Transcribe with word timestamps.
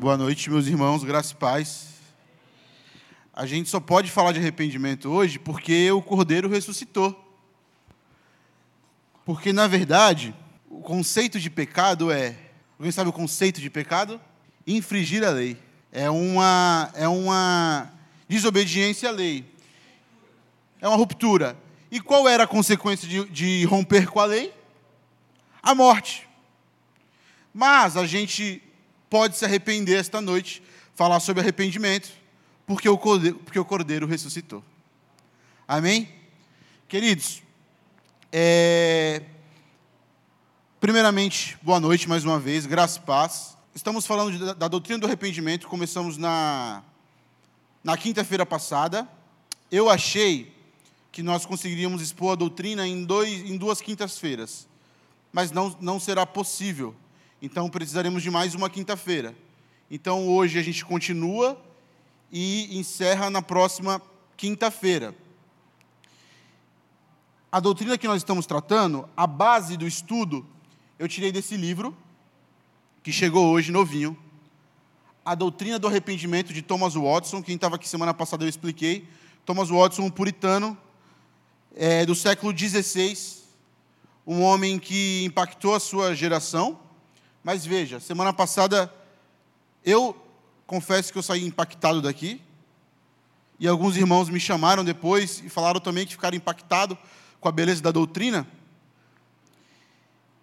Boa 0.00 0.16
noite, 0.16 0.48
meus 0.48 0.68
irmãos, 0.68 1.02
graça 1.02 1.32
e 1.32 1.36
paz. 1.36 1.88
A 3.34 3.44
gente 3.46 3.68
só 3.68 3.80
pode 3.80 4.12
falar 4.12 4.30
de 4.30 4.38
arrependimento 4.38 5.10
hoje 5.10 5.40
porque 5.40 5.90
o 5.90 6.00
Cordeiro 6.00 6.48
ressuscitou. 6.48 7.36
Porque, 9.24 9.52
na 9.52 9.66
verdade, 9.66 10.32
o 10.70 10.80
conceito 10.82 11.40
de 11.40 11.50
pecado 11.50 12.12
é. 12.12 12.36
Alguém 12.78 12.92
sabe 12.92 13.10
o 13.10 13.12
conceito 13.12 13.60
de 13.60 13.68
pecado? 13.68 14.20
Infringir 14.64 15.24
a 15.24 15.30
lei. 15.30 15.58
É 15.90 16.08
uma, 16.08 16.92
é 16.94 17.08
uma 17.08 17.90
desobediência 18.28 19.08
à 19.08 19.12
lei. 19.12 19.52
É 20.80 20.86
uma 20.86 20.96
ruptura. 20.96 21.58
E 21.90 21.98
qual 21.98 22.28
era 22.28 22.44
a 22.44 22.46
consequência 22.46 23.08
de, 23.08 23.24
de 23.30 23.64
romper 23.64 24.06
com 24.06 24.20
a 24.20 24.26
lei? 24.26 24.54
A 25.60 25.74
morte. 25.74 26.24
Mas 27.52 27.96
a 27.96 28.06
gente 28.06 28.62
pode 29.08 29.36
se 29.36 29.44
arrepender 29.44 29.98
esta 29.98 30.20
noite, 30.20 30.62
falar 30.94 31.20
sobre 31.20 31.40
arrependimento, 31.42 32.10
porque 32.66 32.88
o 32.88 32.98
cordeiro, 32.98 33.38
porque 33.38 33.58
o 33.58 33.64
cordeiro 33.64 34.06
ressuscitou. 34.06 34.62
Amém? 35.66 36.08
Queridos, 36.86 37.42
é... 38.32 39.22
primeiramente, 40.80 41.58
boa 41.62 41.80
noite 41.80 42.08
mais 42.08 42.24
uma 42.24 42.38
vez, 42.38 42.66
graça 42.66 42.98
e 42.98 43.02
paz. 43.02 43.56
Estamos 43.74 44.06
falando 44.06 44.32
de, 44.36 44.54
da 44.54 44.68
doutrina 44.68 44.98
do 44.98 45.06
arrependimento, 45.06 45.68
começamos 45.68 46.16
na, 46.16 46.82
na 47.82 47.96
quinta-feira 47.96 48.44
passada. 48.44 49.08
Eu 49.70 49.88
achei 49.88 50.52
que 51.12 51.22
nós 51.22 51.46
conseguiríamos 51.46 52.02
expor 52.02 52.32
a 52.32 52.34
doutrina 52.34 52.86
em, 52.86 53.04
dois, 53.04 53.32
em 53.48 53.56
duas 53.56 53.80
quintas-feiras, 53.80 54.66
mas 55.32 55.50
não, 55.50 55.76
não 55.80 56.00
será 56.00 56.26
possível 56.26 56.94
então 57.40 57.70
precisaremos 57.70 58.22
de 58.22 58.30
mais 58.30 58.54
uma 58.54 58.68
quinta-feira. 58.68 59.34
Então 59.88 60.28
hoje 60.28 60.58
a 60.58 60.62
gente 60.62 60.84
continua 60.84 61.60
e 62.32 62.76
encerra 62.76 63.30
na 63.30 63.40
próxima 63.40 64.02
quinta-feira. 64.36 65.14
A 67.50 67.60
doutrina 67.60 67.96
que 67.96 68.08
nós 68.08 68.18
estamos 68.18 68.44
tratando, 68.44 69.08
a 69.16 69.26
base 69.26 69.76
do 69.76 69.86
estudo, 69.86 70.44
eu 70.98 71.06
tirei 71.08 71.30
desse 71.30 71.56
livro, 71.56 71.96
que 73.04 73.12
chegou 73.12 73.46
hoje 73.46 73.70
novinho. 73.70 74.18
A 75.24 75.34
doutrina 75.34 75.78
do 75.78 75.86
arrependimento 75.86 76.52
de 76.52 76.60
Thomas 76.60 76.94
Watson, 76.94 77.40
quem 77.40 77.54
estava 77.54 77.76
aqui 77.76 77.88
semana 77.88 78.12
passada 78.12 78.44
eu 78.44 78.48
expliquei. 78.48 79.08
Thomas 79.46 79.70
Watson, 79.70 80.02
um 80.02 80.10
puritano 80.10 80.76
é, 81.76 82.04
do 82.04 82.14
século 82.16 82.56
XVI, 82.56 83.16
um 84.26 84.42
homem 84.42 84.78
que 84.78 85.24
impactou 85.24 85.74
a 85.74 85.80
sua 85.80 86.14
geração 86.14 86.87
mas 87.42 87.64
veja, 87.64 88.00
semana 88.00 88.32
passada 88.32 88.92
eu 89.84 90.16
confesso 90.66 91.12
que 91.12 91.18
eu 91.18 91.22
saí 91.22 91.44
impactado 91.44 92.02
daqui. 92.02 92.42
E 93.58 93.66
alguns 93.66 93.96
irmãos 93.96 94.28
me 94.28 94.38
chamaram 94.38 94.84
depois 94.84 95.42
e 95.44 95.48
falaram 95.48 95.80
também 95.80 96.06
que 96.06 96.12
ficaram 96.12 96.36
impactados 96.36 96.96
com 97.40 97.48
a 97.48 97.52
beleza 97.52 97.82
da 97.82 97.90
doutrina. 97.90 98.46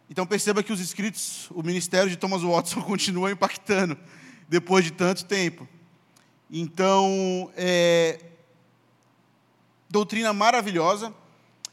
Então 0.10 0.26
perceba 0.26 0.62
que 0.62 0.74
os 0.74 0.80
escritos, 0.80 1.50
o 1.52 1.64
ministério 1.64 2.10
de 2.10 2.18
Thomas 2.18 2.42
Watson 2.42 2.82
continua 2.84 3.32
impactando 3.32 3.98
depois 4.50 4.84
de 4.84 4.92
tanto 4.92 5.26
tempo. 5.26 5.68
Então, 6.50 7.52
é, 7.56 8.20
doutrina 9.90 10.32
maravilhosa. 10.34 11.14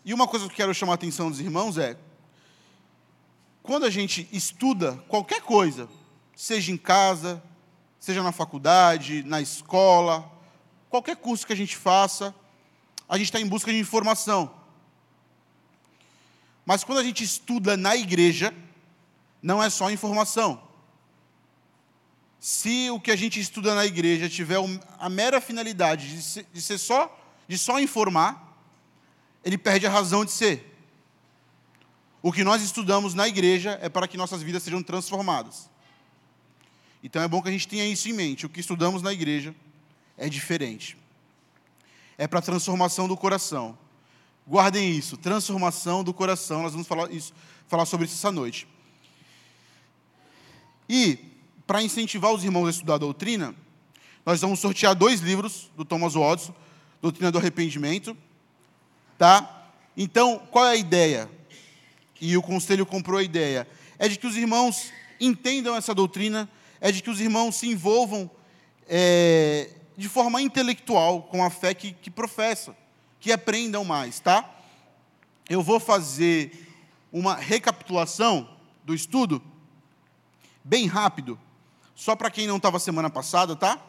E 0.04 0.14
uma 0.14 0.26
coisa 0.26 0.46
que 0.46 0.52
eu 0.52 0.56
quero 0.56 0.74
chamar 0.74 0.92
a 0.92 0.94
atenção 0.94 1.30
dos 1.30 1.40
irmãos 1.40 1.78
é 1.78 1.96
quando 3.62 3.86
a 3.86 3.90
gente 3.90 4.28
estuda 4.32 5.02
qualquer 5.08 5.40
coisa, 5.42 5.88
seja 6.34 6.72
em 6.72 6.76
casa, 6.76 7.42
seja 8.00 8.22
na 8.22 8.32
faculdade, 8.32 9.22
na 9.22 9.40
escola, 9.40 10.30
qualquer 10.90 11.16
curso 11.16 11.46
que 11.46 11.52
a 11.52 11.56
gente 11.56 11.76
faça, 11.76 12.34
a 13.08 13.16
gente 13.16 13.26
está 13.26 13.40
em 13.40 13.46
busca 13.46 13.70
de 13.70 13.78
informação. 13.78 14.52
Mas 16.66 16.82
quando 16.82 16.98
a 16.98 17.04
gente 17.04 17.22
estuda 17.22 17.76
na 17.76 17.94
igreja, 17.96 18.52
não 19.40 19.62
é 19.62 19.70
só 19.70 19.90
informação. 19.90 20.62
Se 22.40 22.90
o 22.90 22.98
que 22.98 23.10
a 23.10 23.16
gente 23.16 23.38
estuda 23.38 23.74
na 23.74 23.86
igreja 23.86 24.28
tiver 24.28 24.58
a 24.98 25.08
mera 25.08 25.40
finalidade 25.40 26.16
de 26.52 26.60
ser, 26.60 26.78
só, 26.78 27.16
de 27.46 27.56
só 27.56 27.78
informar, 27.78 28.56
ele 29.44 29.56
perde 29.56 29.86
a 29.86 29.90
razão 29.90 30.24
de 30.24 30.32
ser. 30.32 30.71
O 32.22 32.32
que 32.32 32.44
nós 32.44 32.62
estudamos 32.62 33.14
na 33.14 33.26
igreja 33.26 33.78
é 33.82 33.88
para 33.88 34.06
que 34.06 34.16
nossas 34.16 34.42
vidas 34.42 34.62
sejam 34.62 34.82
transformadas. 34.82 35.68
Então 37.02 37.20
é 37.20 37.26
bom 37.26 37.42
que 37.42 37.48
a 37.48 37.52
gente 37.52 37.66
tenha 37.66 37.84
isso 37.84 38.08
em 38.08 38.12
mente. 38.12 38.46
O 38.46 38.48
que 38.48 38.60
estudamos 38.60 39.02
na 39.02 39.12
igreja 39.12 39.54
é 40.16 40.28
diferente. 40.28 40.96
É 42.16 42.28
para 42.28 42.38
a 42.38 42.42
transformação 42.42 43.08
do 43.08 43.16
coração. 43.16 43.76
Guardem 44.46 44.96
isso, 44.96 45.16
transformação 45.16 46.04
do 46.04 46.14
coração. 46.14 46.62
Nós 46.62 46.72
vamos 46.72 46.86
falar, 46.86 47.10
isso, 47.10 47.32
falar 47.66 47.86
sobre 47.86 48.06
isso 48.06 48.14
essa 48.14 48.30
noite. 48.30 48.68
E, 50.88 51.18
para 51.66 51.82
incentivar 51.82 52.32
os 52.32 52.44
irmãos 52.44 52.66
a 52.66 52.70
estudar 52.70 52.94
a 52.94 52.98
doutrina, 52.98 53.54
nós 54.24 54.40
vamos 54.40 54.60
sortear 54.60 54.94
dois 54.94 55.20
livros 55.20 55.70
do 55.76 55.84
Thomas 55.84 56.14
Watson, 56.14 56.54
Doutrina 57.00 57.32
do 57.32 57.38
Arrependimento. 57.38 58.16
Tá? 59.18 59.70
Então, 59.96 60.38
qual 60.50 60.66
é 60.66 60.72
a 60.72 60.76
ideia? 60.76 61.28
E 62.22 62.36
o 62.36 62.42
conselho 62.42 62.86
comprou 62.86 63.18
a 63.18 63.22
ideia, 63.24 63.66
é 63.98 64.06
de 64.06 64.16
que 64.16 64.28
os 64.28 64.36
irmãos 64.36 64.92
entendam 65.20 65.74
essa 65.74 65.92
doutrina, 65.92 66.48
é 66.80 66.92
de 66.92 67.02
que 67.02 67.10
os 67.10 67.20
irmãos 67.20 67.56
se 67.56 67.66
envolvam 67.66 68.30
é, 68.88 69.70
de 69.96 70.08
forma 70.08 70.40
intelectual 70.40 71.24
com 71.24 71.44
a 71.44 71.50
fé 71.50 71.74
que, 71.74 71.92
que 71.92 72.12
que 73.18 73.32
aprendam 73.32 73.84
mais, 73.84 74.20
tá? 74.20 74.48
Eu 75.50 75.62
vou 75.62 75.80
fazer 75.80 76.72
uma 77.12 77.34
recapitulação 77.34 78.48
do 78.84 78.94
estudo, 78.94 79.42
bem 80.62 80.86
rápido, 80.86 81.36
só 81.92 82.14
para 82.14 82.30
quem 82.30 82.46
não 82.46 82.58
estava 82.58 82.78
semana 82.78 83.10
passada, 83.10 83.56
tá? 83.56 83.82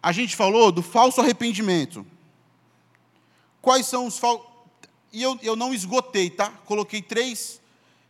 A 0.00 0.12
gente 0.12 0.36
falou 0.36 0.70
do 0.70 0.80
falso 0.80 1.20
arrependimento. 1.20 2.06
Quais 3.60 3.86
são 3.86 4.06
os 4.06 4.16
falsos 4.16 4.53
e 5.14 5.22
eu, 5.22 5.38
eu 5.42 5.54
não 5.54 5.72
esgotei, 5.72 6.28
tá? 6.28 6.50
Coloquei 6.66 7.00
três, 7.00 7.60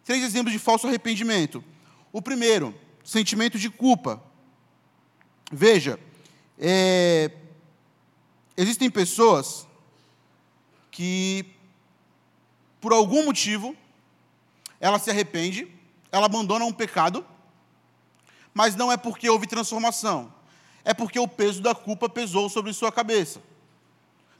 três 0.04 0.24
exemplos 0.24 0.52
de 0.52 0.58
falso 0.58 0.86
arrependimento. 0.86 1.62
O 2.10 2.22
primeiro, 2.22 2.74
sentimento 3.04 3.58
de 3.58 3.68
culpa. 3.68 4.22
Veja, 5.52 6.00
é, 6.58 7.30
existem 8.56 8.90
pessoas 8.90 9.68
que, 10.90 11.44
por 12.80 12.94
algum 12.94 13.26
motivo, 13.26 13.76
ela 14.80 14.98
se 14.98 15.10
arrepende, 15.10 15.70
ela 16.10 16.24
abandona 16.24 16.64
um 16.64 16.72
pecado, 16.72 17.24
mas 18.54 18.74
não 18.74 18.90
é 18.90 18.96
porque 18.96 19.28
houve 19.28 19.46
transformação, 19.46 20.32
é 20.82 20.94
porque 20.94 21.18
o 21.18 21.28
peso 21.28 21.60
da 21.60 21.74
culpa 21.74 22.08
pesou 22.08 22.48
sobre 22.48 22.72
sua 22.72 22.90
cabeça. 22.90 23.42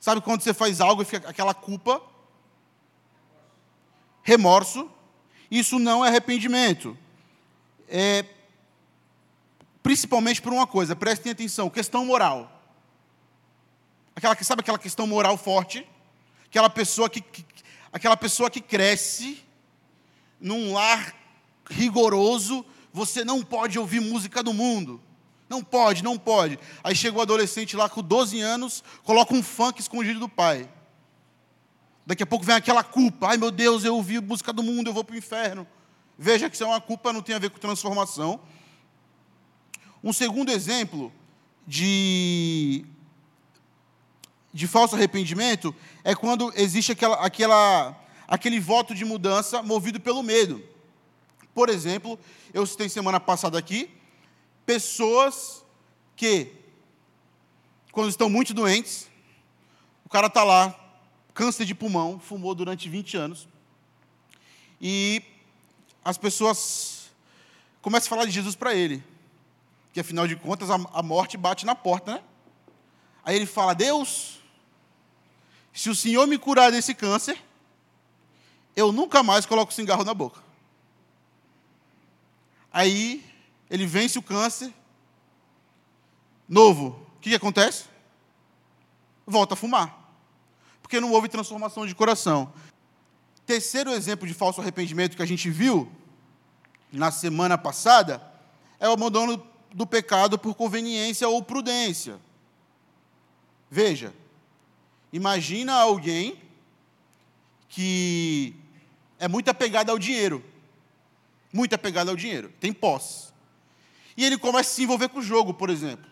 Sabe 0.01 0.23
quando 0.23 0.41
você 0.41 0.55
faz 0.55 0.81
algo 0.81 1.03
e 1.03 1.05
fica 1.05 1.29
aquela 1.29 1.53
culpa 1.53 2.14
remorso, 4.25 4.91
isso 5.49 5.79
não 5.79 6.05
é 6.05 6.09
arrependimento. 6.09 6.99
É, 7.89 8.25
principalmente 9.83 10.43
por 10.43 10.53
uma 10.53 10.67
coisa, 10.67 10.97
prestem 10.97 11.31
atenção, 11.31 11.71
questão 11.71 12.05
moral. 12.05 12.51
Aquela, 14.17 14.35
sabe 14.43 14.61
aquela 14.61 14.79
questão 14.79 15.07
moral 15.07 15.37
forte? 15.37 15.87
Aquela 16.47 16.71
pessoa 16.71 17.09
que, 17.11 17.21
que 17.21 17.45
aquela 17.93 18.17
pessoa 18.17 18.51
que 18.51 18.61
cresce 18.61 19.45
num 20.41 20.73
lar 20.73 21.15
rigoroso, 21.71 22.65
você 22.93 23.25
não 23.25 23.43
pode 23.43 23.79
ouvir 23.79 24.01
música 24.01 24.43
do 24.43 24.53
mundo. 24.53 25.01
Não 25.49 25.63
pode, 25.63 26.03
não 26.03 26.19
pode. 26.19 26.59
Aí 26.83 26.95
chega 26.95 27.19
o 27.19 27.21
adolescente 27.21 27.77
lá 27.77 27.89
com 27.89 28.03
12 28.03 28.41
anos, 28.41 28.83
coloca 29.03 29.35
um 29.35 29.43
funk 29.43 29.81
escondido 29.81 30.19
do 30.19 30.29
pai. 30.29 30.69
Daqui 32.07 32.23
a 32.23 32.27
pouco 32.27 32.45
vem 32.45 32.55
aquela 32.55 32.85
culpa. 32.85 33.29
Ai 33.29 33.37
meu 33.37 33.51
Deus, 33.51 33.85
eu 33.85 33.97
ouvi 33.97 34.21
música 34.21 34.53
do 34.53 34.63
mundo, 34.63 34.89
eu 34.89 34.95
vou 34.95 35.05
para 35.05 35.15
o 35.15 35.19
inferno. 35.19 35.67
Veja 36.19 36.49
que 36.49 36.55
isso 36.55 36.65
é 36.65 36.67
uma 36.67 36.81
culpa, 36.81 37.13
não 37.13 37.23
tem 37.23 37.35
a 37.35 37.39
ver 37.39 37.51
com 37.51 37.59
transformação. 37.59 38.41
Um 40.03 40.13
segundo 40.13 40.51
exemplo 40.51 41.11
de, 41.67 42.85
de 44.53 44.67
falso 44.67 44.95
arrependimento 44.95 45.75
é 46.05 46.15
quando 46.15 46.53
existe 46.57 46.93
aquela, 46.93 47.17
aquela, 47.17 47.99
aquele 48.29 48.61
voto 48.61 48.95
de 48.95 49.05
mudança 49.05 49.63
movido 49.63 49.99
pelo 49.99 50.23
medo. 50.23 50.63
Por 51.55 51.69
exemplo, 51.69 52.19
eu 52.53 52.67
citei 52.67 52.89
semana 52.89 53.19
passada 53.19 53.59
aqui, 53.59 53.91
pessoas 54.67 55.65
que, 56.15 56.53
quando 57.91 58.11
estão 58.11 58.29
muito 58.29 58.53
doentes, 58.53 59.09
o 60.05 60.09
cara 60.09 60.27
está 60.27 60.45
lá, 60.45 60.84
câncer 61.35 61.65
de 61.65 61.75
pulmão, 61.75 62.19
fumou 62.19 62.55
durante 62.55 62.89
20 62.89 63.17
anos. 63.17 63.49
E 64.81 65.21
as 66.05 66.17
pessoas 66.17 67.11
começam 67.83 68.07
a 68.07 68.11
falar 68.11 68.25
de 68.25 68.31
Jesus 68.31 68.55
para 68.55 68.75
ele. 68.75 69.03
que 69.93 70.01
afinal 70.01 70.27
de 70.27 70.37
contas 70.37 70.71
a, 70.71 71.03
morte 71.03 71.37
bate 71.37 71.67
na 71.67 71.75
porta, 71.75 72.15
né? 72.15 72.23
Aí 73.25 73.37
ele 73.37 73.47
fala: 73.47 73.75
Deus, 73.75 74.41
se 75.73 75.91
o 75.91 75.95
Senhor 75.95 76.27
me 76.27 76.39
curar 76.39 76.71
desse 76.71 76.95
câncer, 76.95 77.41
eu 78.77 78.93
nunca 78.93 79.23
mais 79.23 79.47
coloco 79.47 79.73
cigarro 79.73 80.05
na 80.05 80.15
boca. 80.15 80.43
Aí 82.73 83.25
ele 83.71 83.87
vence 83.87 84.19
o 84.19 84.23
câncer, 84.23 84.73
novo. 86.49 86.89
O 87.17 87.21
que, 87.21 87.31
que 87.31 87.37
acontece? 87.37 87.85
Volta 89.27 89.55
a 89.55 89.57
fumar. 89.57 90.04
Porque 90.95 91.01
não 91.05 91.11
houve 91.11 91.29
transformação 91.29 91.85
de 91.85 91.93
coração. 91.93 92.53
Terceiro 93.45 93.91
exemplo 93.91 94.29
de 94.29 94.33
falso 94.33 94.61
arrependimento 94.61 95.17
que 95.17 95.23
a 95.25 95.27
gente 95.27 95.51
viu 95.51 95.91
na 96.93 97.11
semana 97.11 97.59
passada 97.59 98.23
é 98.79 98.89
o 98.89 98.93
abandono 98.93 99.45
do 99.75 99.85
pecado 99.85 100.39
por 100.39 100.55
conveniência 100.55 101.29
ou 101.29 101.43
prudência. 101.43 102.21
Veja, 103.69 104.15
imagina 105.13 105.75
alguém 105.75 106.41
que 107.69 108.55
é 109.19 109.27
muito 109.27 109.49
apegado 109.49 109.91
ao 109.91 109.99
dinheiro. 109.99 110.45
Muito 111.53 111.75
apegado 111.75 112.09
ao 112.09 112.15
dinheiro, 112.15 112.53
tem 112.61 112.73
posse. 112.73 113.33
E 114.17 114.25
ele 114.25 114.39
começa 114.39 114.71
a 114.71 114.75
se 114.75 114.85
envolver 114.85 115.09
com 115.09 115.19
o 115.19 115.23
jogo, 115.23 115.55
por 115.55 115.71
exemplo. 115.71 116.09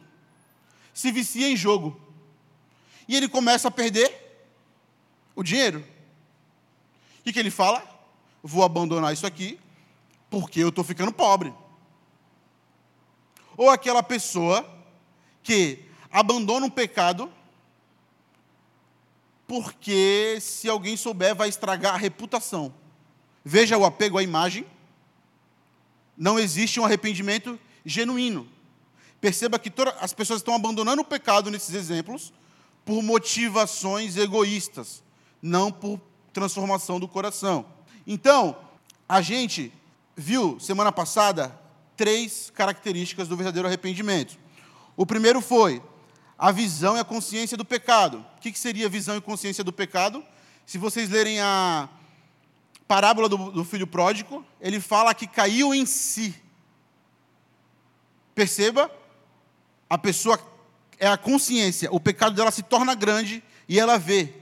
Se 0.93 1.13
vicia 1.13 1.49
em 1.49 1.57
jogo. 1.57 2.01
E 3.07 3.15
ele 3.15 3.29
começa 3.29 3.69
a 3.69 3.71
perder 3.71 4.32
o 5.35 5.43
dinheiro. 5.43 5.85
O 7.21 7.33
que, 7.33 7.39
ele 7.39 7.51
fala? 7.51 7.83
Vou 8.43 8.65
abandonar 8.65 9.13
isso 9.13 9.27
aqui, 9.27 9.59
porque 10.29 10.61
eu 10.61 10.71
estou 10.71 10.83
ficando 10.83 11.13
pobre. 11.13 11.53
Ou 13.57 13.71
aquela 13.71 14.03
pessoa 14.03 14.67
que 15.43 15.85
abandona 16.11 16.67
um 16.67 16.71
pecado 16.71 17.31
porque 19.47 20.39
se 20.41 20.67
alguém 20.67 20.97
souber 20.97 21.35
vai 21.35 21.49
estragar 21.49 21.95
a 21.95 21.99
reputação. 21.99 22.73
Veja 23.45 23.77
o 23.77 23.85
apego 23.85 24.17
à 24.17 24.23
imagem. 24.23 24.65
Não 26.17 26.39
existe 26.39 26.81
um 26.81 26.85
arrependimento 26.87 27.61
genuíno. 27.85 28.49
Perceba 29.21 29.59
que 29.59 29.71
todas 29.71 29.95
as 30.01 30.15
pessoas 30.15 30.41
estão 30.41 30.55
abandonando 30.55 31.03
o 31.03 31.05
pecado 31.05 31.51
nesses 31.51 31.75
exemplos 31.75 32.33
por 32.83 33.03
motivações 33.03 34.17
egoístas, 34.17 35.03
não 35.43 35.73
por 35.73 36.01
transformação 36.33 37.01
do 37.01 37.09
coração. 37.09 37.67
Então, 38.07 38.57
a 39.09 39.21
gente 39.21 39.73
viu 40.17 40.59
semana 40.61 40.93
passada 40.93 41.59
três 41.97 42.51
características 42.55 43.29
do 43.29 43.37
verdadeiro 43.37 43.67
arrependimento. 43.69 44.39
O 44.97 45.05
primeiro 45.05 45.41
foi 45.41 45.83
a 46.39 46.51
visão 46.51 46.97
e 46.97 47.01
a 47.01 47.05
consciência 47.05 47.57
do 47.57 47.65
pecado. 47.65 48.25
O 48.37 48.41
que 48.41 48.59
seria 48.59 48.89
visão 48.89 49.17
e 49.17 49.21
consciência 49.21 49.63
do 49.63 49.73
pecado? 49.73 50.25
Se 50.65 50.79
vocês 50.79 51.11
lerem 51.11 51.41
a 51.41 51.89
parábola 52.89 53.29
do, 53.29 53.51
do 53.51 53.65
filho 53.65 53.87
pródigo, 53.87 54.45
ele 54.61 54.81
fala 54.81 55.15
que 55.15 55.27
caiu 55.27 55.75
em 55.75 55.87
si. 55.87 56.35
Perceba, 58.35 58.91
a 59.89 59.99
pessoa 59.99 60.39
é 60.99 61.07
a 61.07 61.17
consciência, 61.17 61.93
o 61.93 62.01
pecado 62.01 62.35
dela 62.35 62.51
se 62.51 62.63
torna 62.63 62.95
grande 62.95 63.43
e 63.69 63.79
ela 63.79 63.99
vê. 63.99 64.42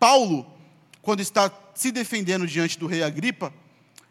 Paulo, 0.00 0.52
quando 1.00 1.20
está 1.20 1.52
se 1.74 1.92
defendendo 1.92 2.44
diante 2.44 2.76
do 2.76 2.88
rei 2.88 3.04
Agripa, 3.04 3.54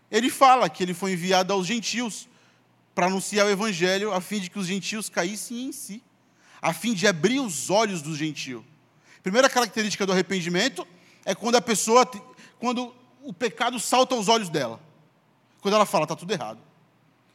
ele 0.09 0.29
fala 0.29 0.69
que 0.69 0.81
ele 0.81 0.93
foi 0.93 1.11
enviado 1.11 1.51
aos 1.51 1.67
gentios 1.67 2.29
para 2.95 3.07
anunciar 3.07 3.45
o 3.45 3.49
evangelho 3.49 4.13
a 4.13 4.21
fim 4.21 4.39
de 4.39 4.49
que 4.49 4.57
os 4.57 4.67
gentios 4.67 5.09
caíssem 5.09 5.65
em 5.65 5.71
si 5.73 6.01
a 6.61 6.73
fim 6.73 6.93
de 6.93 7.07
abrir 7.07 7.39
os 7.39 7.69
olhos 7.69 8.01
do 8.01 8.15
gentio. 8.15 8.65
Primeira 9.23 9.49
característica 9.49 10.05
do 10.05 10.11
arrependimento 10.11 10.87
é 11.25 11.33
quando 11.33 11.55
a 11.55 11.61
pessoa, 11.61 12.09
quando 12.59 12.93
o 13.23 13.33
pecado 13.33 13.79
salta 13.79 14.15
aos 14.15 14.27
olhos 14.27 14.49
dela. 14.49 14.79
Quando 15.61 15.73
ela 15.73 15.85
fala, 15.85 16.05
está 16.05 16.15
tudo 16.15 16.31
errado. 16.31 16.59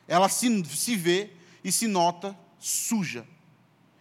Ela 0.09 0.29
se, 0.29 0.65
se 0.67 0.97
vê 0.97 1.31
e 1.63 1.71
se 1.71 1.87
nota 1.87 2.37
suja, 2.59 3.27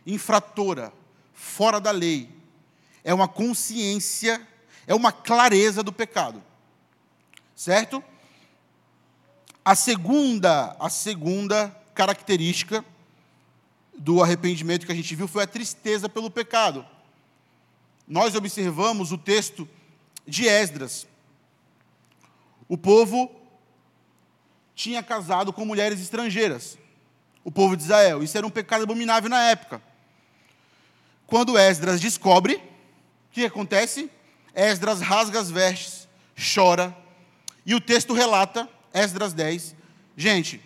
infratora, 0.06 0.94
fora 1.34 1.80
da 1.80 1.92
lei. 1.92 2.30
É 3.04 3.14
uma 3.14 3.28
consciência, 3.28 4.42
é 4.88 4.94
uma 4.94 5.12
clareza 5.12 5.84
do 5.84 5.92
pecado. 5.92 6.42
Certo? 7.56 8.04
A 9.64 9.76
segunda, 9.76 10.76
a 10.80 10.90
segunda 10.90 11.70
característica 11.94 12.84
do 13.98 14.22
arrependimento 14.22 14.86
que 14.86 14.92
a 14.92 14.96
gente 14.96 15.16
viu 15.16 15.28
foi 15.28 15.44
a 15.44 15.48
tristeza 15.48 16.10
pelo 16.10 16.30
pecado. 16.30 16.86
Nós 18.08 18.36
observamos 18.36 19.12
o 19.12 19.18
texto 19.18 19.68
de 20.28 20.48
Esdras. 20.48 21.08
O 22.68 22.78
povo 22.78 23.32
tinha 24.76 25.04
casado 25.04 25.54
com 25.54 25.66
mulheres 25.66 26.02
estrangeiras, 26.02 26.78
o 27.44 27.52
povo 27.52 27.78
de 27.78 27.84
Israel. 27.84 28.24
Isso 28.24 28.38
era 28.38 28.48
um 28.48 28.50
pecado 28.50 28.84
abominável 28.84 29.30
na 29.30 29.44
época. 29.44 29.82
Quando 31.28 31.58
Esdras 31.58 32.02
descobre, 32.02 32.62
que 33.34 33.46
acontece? 33.46 34.12
Esdras 34.54 35.02
rasga 35.02 35.40
as 35.40 35.50
vestes, 35.50 36.08
chora, 36.38 36.96
e 37.66 37.74
o 37.74 37.82
texto 37.82 38.14
relata, 38.14 38.70
Esdras 38.94 39.34
10. 39.34 39.76
Gente, 40.16 40.62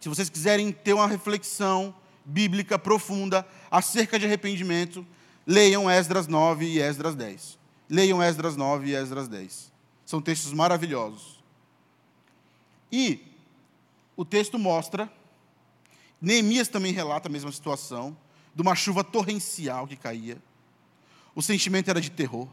se 0.00 0.08
vocês 0.08 0.30
quiserem 0.30 0.70
ter 0.70 0.92
uma 0.92 1.08
reflexão 1.08 1.92
bíblica 2.24 2.78
profunda 2.78 3.46
acerca 3.68 4.18
de 4.18 4.24
arrependimento, 4.24 5.04
leiam 5.44 5.90
Esdras 5.90 6.28
9 6.28 6.64
e 6.64 6.78
Esdras 6.78 7.16
10. 7.16 7.58
Leiam 7.90 8.22
Esdras 8.22 8.56
9 8.56 8.90
e 8.90 8.94
Esdras 8.94 9.26
10. 9.26 9.72
São 10.06 10.22
textos 10.22 10.52
maravilhosos. 10.52 11.42
E 12.92 13.20
o 14.16 14.24
texto 14.24 14.58
mostra, 14.60 15.10
Neemias 16.20 16.68
também 16.68 16.92
relata 16.92 17.28
a 17.28 17.32
mesma 17.32 17.50
situação, 17.50 18.16
de 18.54 18.62
uma 18.62 18.76
chuva 18.76 19.02
torrencial 19.02 19.88
que 19.88 19.96
caía. 19.96 20.38
O 21.34 21.42
sentimento 21.42 21.88
era 21.88 22.00
de 22.00 22.10
terror. 22.10 22.48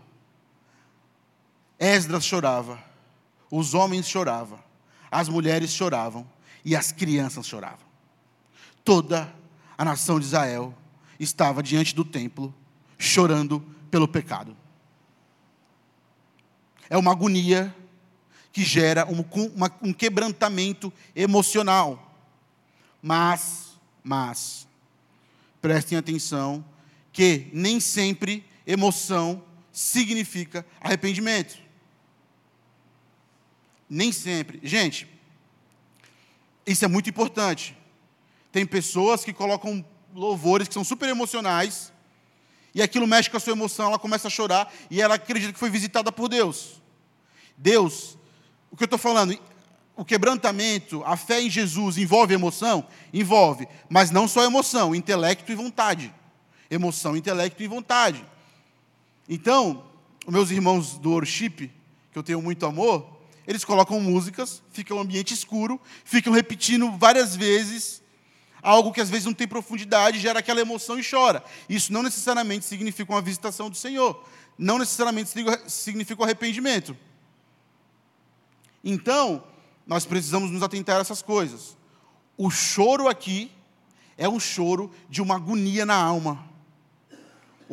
Esdras 1.80 2.26
chorava, 2.26 2.84
os 3.50 3.74
homens 3.74 4.08
choravam, 4.08 4.60
as 5.10 5.28
mulheres 5.28 5.72
choravam 5.72 6.30
e 6.64 6.76
as 6.76 6.92
crianças 6.92 7.48
choravam. 7.48 7.86
Toda 8.84 9.34
a 9.78 9.84
nação 9.84 10.20
de 10.20 10.26
Israel 10.26 10.76
estava 11.20 11.62
diante 11.64 11.96
do 11.96 12.06
templo, 12.06 12.54
chorando 12.98 13.60
pelo 13.90 14.08
pecado. 14.08 14.56
É 16.90 16.98
uma 16.98 17.12
agonia 17.12 17.76
que 18.52 18.64
gera 18.64 19.06
um, 19.06 19.24
uma, 19.56 19.72
um 19.82 19.94
quebrantamento 19.94 20.92
emocional. 21.16 22.12
Mas, 23.02 23.80
mas, 24.04 24.68
prestem 25.62 25.98
atenção 25.98 26.64
que 27.12 27.50
nem 27.54 27.80
sempre 27.80 28.46
emoção 28.72 29.44
significa 29.72 30.66
arrependimento. 30.80 31.58
Nem 33.90 34.12
sempre. 34.12 34.60
Gente, 34.64 35.08
isso 36.66 36.86
é 36.86 36.88
muito 36.88 37.10
importante. 37.10 37.78
Tem 38.52 38.66
pessoas 38.66 39.24
que 39.24 39.34
colocam 39.34 39.86
louvores 40.14 40.68
que 40.68 40.74
são 40.74 40.84
super 40.84 41.10
emocionais, 41.10 41.92
e 42.74 42.82
aquilo 42.82 43.06
mexe 43.06 43.30
com 43.30 43.38
a 43.38 43.40
sua 43.40 43.54
emoção, 43.54 43.88
ela 43.88 44.00
começa 44.00 44.28
a 44.28 44.32
chorar, 44.32 44.72
e 44.90 45.02
ela 45.02 45.16
acredita 45.16 45.52
que 45.52 45.60
foi 45.60 45.70
visitada 45.70 46.12
por 46.12 46.30
Deus. 46.30 46.82
Deus, 47.58 48.18
o 48.70 48.78
que 48.78 48.84
eu 48.84 48.86
estou 48.86 49.00
falando, 49.00 49.38
o 49.96 50.06
quebrantamento, 50.06 51.04
a 51.06 51.18
fé 51.18 51.42
em 51.42 51.50
Jesus 51.50 51.98
envolve 51.98 52.34
emoção? 52.34 52.88
Envolve, 53.14 53.68
mas 53.90 54.12
não 54.12 54.28
só 54.28 54.44
emoção, 54.44 54.96
intelecto 54.96 55.52
e 55.52 55.56
vontade. 55.56 56.14
Emoção, 56.70 57.18
intelecto 57.18 57.62
e 57.62 57.68
vontade. 57.68 58.26
Então, 59.28 59.86
meus 60.28 60.52
irmãos 60.52 60.98
do 60.98 61.12
worship, 61.12 61.72
que 62.12 62.18
eu 62.18 62.24
tenho 62.24 62.42
muito 62.42 62.66
amor, 62.66 63.08
eles 63.48 63.66
colocam 63.66 64.00
músicas, 64.00 64.62
fica 64.72 64.94
um 64.94 65.00
ambiente 65.00 65.34
escuro, 65.34 65.80
ficam 66.04 66.32
repetindo 66.34 66.92
várias 66.92 67.36
vezes 67.36 68.02
algo 68.62 68.92
que 68.92 69.02
às 69.02 69.10
vezes 69.10 69.26
não 69.26 69.34
tem 69.34 69.48
profundidade, 69.48 70.20
gera 70.20 70.40
aquela 70.40 70.62
emoção 70.62 71.00
e 71.00 71.04
chora. 71.04 71.44
Isso 71.68 71.92
não 71.92 72.04
necessariamente 72.04 72.66
significa 72.66 73.12
uma 73.12 73.22
visitação 73.22 73.70
do 73.70 73.76
Senhor, 73.76 74.24
não 74.58 74.78
necessariamente 74.78 75.32
significa 75.68 76.22
o 76.22 76.24
arrependimento. 76.24 76.96
Então, 78.84 79.44
nós 79.86 80.06
precisamos 80.06 80.52
nos 80.52 80.64
atentar 80.64 80.98
a 80.98 81.02
essas 81.02 81.22
coisas. 81.22 81.76
O 82.38 82.50
choro 82.50 83.08
aqui 83.08 83.52
é 84.18 84.30
um 84.30 84.40
choro 84.40 84.92
de 85.10 85.22
uma 85.22 85.36
agonia 85.36 85.86
na 85.86 85.96
alma, 85.96 86.48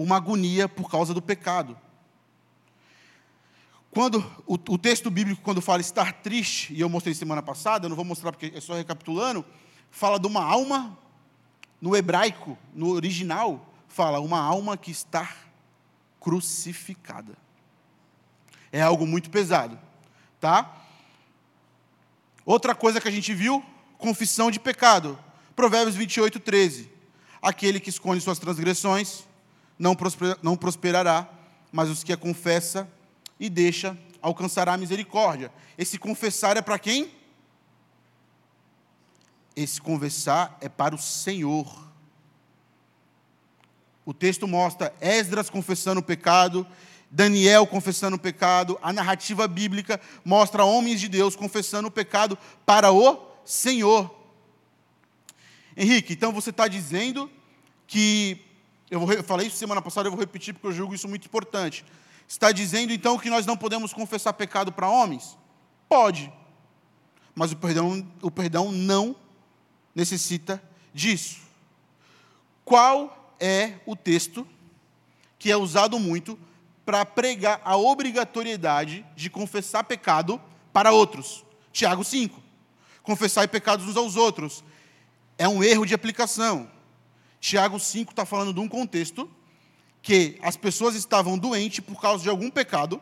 uma 0.02 0.16
agonia 0.16 0.68
por 0.68 0.88
causa 0.88 1.12
do 1.12 1.20
pecado. 1.20 1.76
Quando 3.90 4.18
o, 4.46 4.54
o 4.54 4.78
texto 4.78 5.10
bíblico, 5.10 5.42
quando 5.42 5.60
fala 5.60 5.80
estar 5.80 6.12
triste, 6.12 6.72
e 6.72 6.80
eu 6.80 6.88
mostrei 6.88 7.14
semana 7.14 7.42
passada, 7.42 7.86
eu 7.86 7.88
não 7.88 7.96
vou 7.96 8.04
mostrar 8.04 8.30
porque 8.30 8.52
é 8.54 8.60
só 8.60 8.74
recapitulando, 8.74 9.44
fala 9.90 10.20
de 10.20 10.26
uma 10.28 10.42
alma 10.42 10.96
no 11.80 11.96
hebraico, 11.96 12.56
no 12.72 12.90
original, 12.90 13.74
fala 13.88 14.20
uma 14.20 14.38
alma 14.38 14.76
que 14.76 14.92
está 14.92 15.34
crucificada. 16.20 17.36
É 18.70 18.80
algo 18.80 19.04
muito 19.04 19.30
pesado, 19.30 19.78
tá? 20.38 20.76
Outra 22.44 22.72
coisa 22.72 23.00
que 23.00 23.08
a 23.08 23.12
gente 23.12 23.34
viu, 23.34 23.64
confissão 23.96 24.48
de 24.48 24.60
pecado. 24.60 25.18
Provérbios 25.56 25.96
28, 25.96 26.38
13. 26.38 26.88
Aquele 27.42 27.80
que 27.80 27.90
esconde 27.90 28.20
suas 28.20 28.38
transgressões 28.38 29.27
não, 29.78 29.96
não 30.42 30.56
prosperará, 30.56 31.28
mas 31.70 31.88
os 31.88 32.02
que 32.02 32.12
a 32.12 32.16
confessa 32.16 32.88
e 33.38 33.48
deixa 33.48 33.96
alcançará 34.20 34.74
a 34.74 34.76
misericórdia. 34.76 35.52
Esse 35.76 35.98
confessar 35.98 36.56
é 36.56 36.62
para 36.62 36.78
quem? 36.78 37.12
Esse 39.54 39.80
conversar 39.80 40.56
é 40.60 40.68
para 40.68 40.94
o 40.94 40.98
Senhor. 40.98 41.88
O 44.04 44.14
texto 44.14 44.48
mostra 44.48 44.94
Esdras 45.00 45.50
confessando 45.50 46.00
o 46.00 46.02
pecado, 46.02 46.66
Daniel 47.10 47.66
confessando 47.66 48.16
o 48.16 48.20
pecado, 48.20 48.78
a 48.82 48.92
narrativa 48.92 49.48
bíblica 49.48 50.00
mostra 50.24 50.64
homens 50.64 51.00
de 51.00 51.08
Deus 51.08 51.34
confessando 51.34 51.88
o 51.88 51.90
pecado 51.90 52.38
para 52.64 52.92
o 52.92 53.20
Senhor. 53.44 54.14
Henrique, 55.76 56.12
então 56.12 56.32
você 56.32 56.50
está 56.50 56.68
dizendo 56.68 57.30
que, 57.86 58.40
eu, 58.90 59.00
vou, 59.00 59.12
eu 59.12 59.22
falei 59.22 59.46
isso 59.46 59.56
semana 59.56 59.82
passada, 59.82 60.08
eu 60.08 60.12
vou 60.12 60.20
repetir 60.20 60.54
porque 60.54 60.66
eu 60.66 60.72
julgo 60.72 60.94
isso 60.94 61.08
muito 61.08 61.26
importante. 61.26 61.84
Está 62.26 62.52
dizendo 62.52 62.92
então 62.92 63.18
que 63.18 63.30
nós 63.30 63.46
não 63.46 63.56
podemos 63.56 63.92
confessar 63.92 64.32
pecado 64.32 64.72
para 64.72 64.88
homens? 64.88 65.36
Pode, 65.88 66.32
mas 67.34 67.52
o 67.52 67.56
perdão, 67.56 68.06
o 68.22 68.30
perdão 68.30 68.70
não 68.70 69.16
necessita 69.94 70.62
disso. 70.92 71.38
Qual 72.64 73.34
é 73.40 73.74
o 73.86 73.96
texto 73.96 74.46
que 75.38 75.50
é 75.50 75.56
usado 75.56 75.98
muito 75.98 76.38
para 76.84 77.04
pregar 77.04 77.60
a 77.64 77.76
obrigatoriedade 77.76 79.04
de 79.14 79.28
confessar 79.28 79.84
pecado 79.84 80.40
para 80.72 80.90
outros. 80.90 81.44
Tiago 81.72 82.02
5. 82.02 82.42
Confessar 83.02 83.46
pecados 83.48 83.86
uns 83.86 83.96
aos 83.96 84.16
outros. 84.16 84.64
É 85.36 85.46
um 85.46 85.62
erro 85.62 85.84
de 85.84 85.94
aplicação. 85.94 86.68
Tiago 87.40 87.78
5 87.78 88.12
está 88.12 88.24
falando 88.24 88.52
de 88.52 88.60
um 88.60 88.68
contexto 88.68 89.30
que 90.02 90.38
as 90.42 90.56
pessoas 90.56 90.94
estavam 90.94 91.38
doentes 91.38 91.80
por 91.80 92.00
causa 92.00 92.22
de 92.22 92.28
algum 92.28 92.50
pecado 92.50 93.00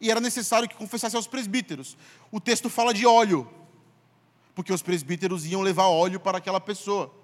e 0.00 0.10
era 0.10 0.20
necessário 0.20 0.68
que 0.68 0.74
confessasse 0.74 1.16
aos 1.16 1.26
presbíteros. 1.26 1.96
O 2.30 2.40
texto 2.40 2.70
fala 2.70 2.94
de 2.94 3.06
óleo, 3.06 3.48
porque 4.54 4.72
os 4.72 4.82
presbíteros 4.82 5.46
iam 5.46 5.60
levar 5.60 5.86
óleo 5.86 6.20
para 6.20 6.38
aquela 6.38 6.60
pessoa. 6.60 7.14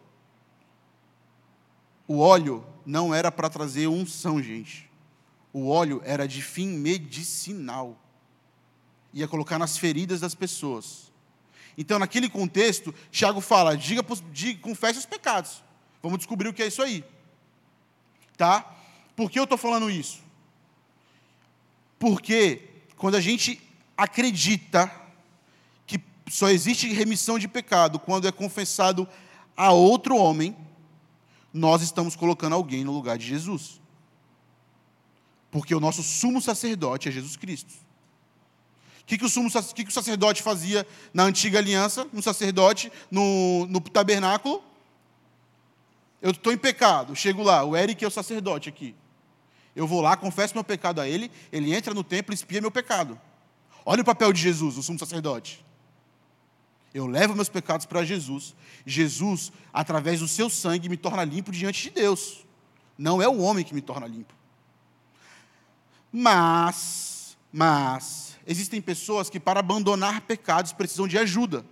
O 2.07 2.19
óleo 2.19 2.65
não 2.85 3.15
era 3.15 3.33
para 3.33 3.49
trazer 3.49 3.87
unção, 3.87 4.43
gente 4.43 4.87
o 5.57 5.71
óleo 5.71 6.03
era 6.05 6.29
de 6.29 6.43
fim 6.43 6.69
medicinal. 6.69 7.99
Ia 9.15 9.27
colocar 9.27 9.59
nas 9.59 9.79
feridas 9.79 10.21
das 10.21 10.35
pessoas. 10.35 11.11
Então, 11.79 11.99
naquele 11.99 12.29
contexto, 12.29 12.95
Tiago 13.11 13.41
fala: 13.41 13.75
diga, 13.75 14.05
diga, 14.31 14.61
confesse 14.61 14.99
os 14.99 15.07
pecados. 15.07 15.65
Vamos 16.03 16.19
descobrir 16.19 16.49
o 16.49 16.55
que 16.55 16.63
é 16.63 16.67
isso 16.67 16.83
aí. 16.83 17.05
Tá? 18.37 18.65
Por 19.15 19.31
que 19.31 19.39
eu 19.39 19.45
estou 19.45 19.59
falando 19.59 19.91
isso? 19.91 20.21
Porque 21.99 22.63
quando 22.97 23.15
a 23.15 23.21
gente 23.21 23.61
acredita 23.97 24.91
que 25.87 26.01
só 26.29 26.51
existe 26.51 26.93
remissão 26.93 27.39
de 27.39 27.49
pecado 27.49 27.99
quando 27.99 28.29
é 28.29 28.33
confessado 28.33 29.09
a 29.57 29.73
outro 29.73 30.17
homem, 30.17 30.55
nós 31.53 31.81
estamos 31.81 32.15
colocando 32.15 32.55
alguém 32.55 32.85
no 32.85 32.93
lugar 32.93 33.17
de 33.17 33.27
Jesus. 33.27 33.81
Porque 35.51 35.75
o 35.75 35.81
nosso 35.81 36.03
sumo 36.03 36.43
sacerdote 36.43 37.09
é 37.09 37.13
Jesus 37.13 37.37
Cristo. 37.37 37.73
O 39.01 39.07
que, 39.07 39.17
que, 39.17 39.25
o, 39.25 39.29
sumo, 39.29 39.49
que, 39.73 39.85
que 39.85 39.91
o 39.91 39.95
sacerdote 39.95 40.43
fazia 40.43 40.87
na 41.15 41.23
antiga 41.23 41.59
aliança, 41.59 42.07
no 42.13 42.21
sacerdote, 42.21 42.93
no, 43.11 43.67
no 43.67 43.81
tabernáculo? 43.81 44.63
Eu 46.27 46.33
estou 46.33 46.53
em 46.53 46.59
pecado, 46.59 47.15
chego 47.15 47.41
lá, 47.41 47.63
o 47.63 47.77
Eric 47.77 48.05
é 48.05 48.09
o 48.09 48.11
sacerdote 48.11 48.69
aqui. 48.69 48.97
Eu 49.77 49.87
vou 49.87 50.01
lá, 50.01 50.17
confesso 50.17 50.55
meu 50.55 50.65
pecado 50.65 51.01
a 51.01 51.09
ele, 51.09 51.31
ele 51.53 51.73
entra 51.73 51.95
no 51.95 52.03
templo 52.03 52.33
e 52.33 52.35
espia 52.35 52.61
meu 52.61 52.73
pecado. 52.73 53.17
Olha 53.85 54.03
o 54.03 54.05
papel 54.05 54.33
de 54.33 54.41
Jesus, 54.43 54.77
o 54.77 54.83
sumo 54.83 54.99
sacerdote. 54.99 55.65
Eu 56.93 57.07
levo 57.07 57.37
meus 57.37 57.49
pecados 57.49 57.87
para 57.87 58.05
Jesus. 58.05 58.57
Jesus, 58.85 59.53
através 59.73 60.19
do 60.19 60.27
seu 60.27 60.51
sangue, 60.51 60.89
me 60.89 60.97
torna 60.97 61.23
limpo 61.23 61.53
diante 61.53 61.81
de 61.85 61.91
Deus. 61.91 62.45
Não 62.99 63.23
é 63.23 63.29
o 63.29 63.39
homem 63.39 63.65
que 63.65 63.73
me 63.73 63.81
torna 63.81 64.09
limpo. 64.09 64.35
Mas, 66.11 67.39
mas, 67.53 68.37
existem 68.45 68.83
pessoas 68.83 69.31
que 69.31 69.39
para 69.39 69.61
abandonar 69.61 70.23
pecados 70.23 70.73
precisam 70.73 71.07
de 71.07 71.19
ajuda. 71.19 71.65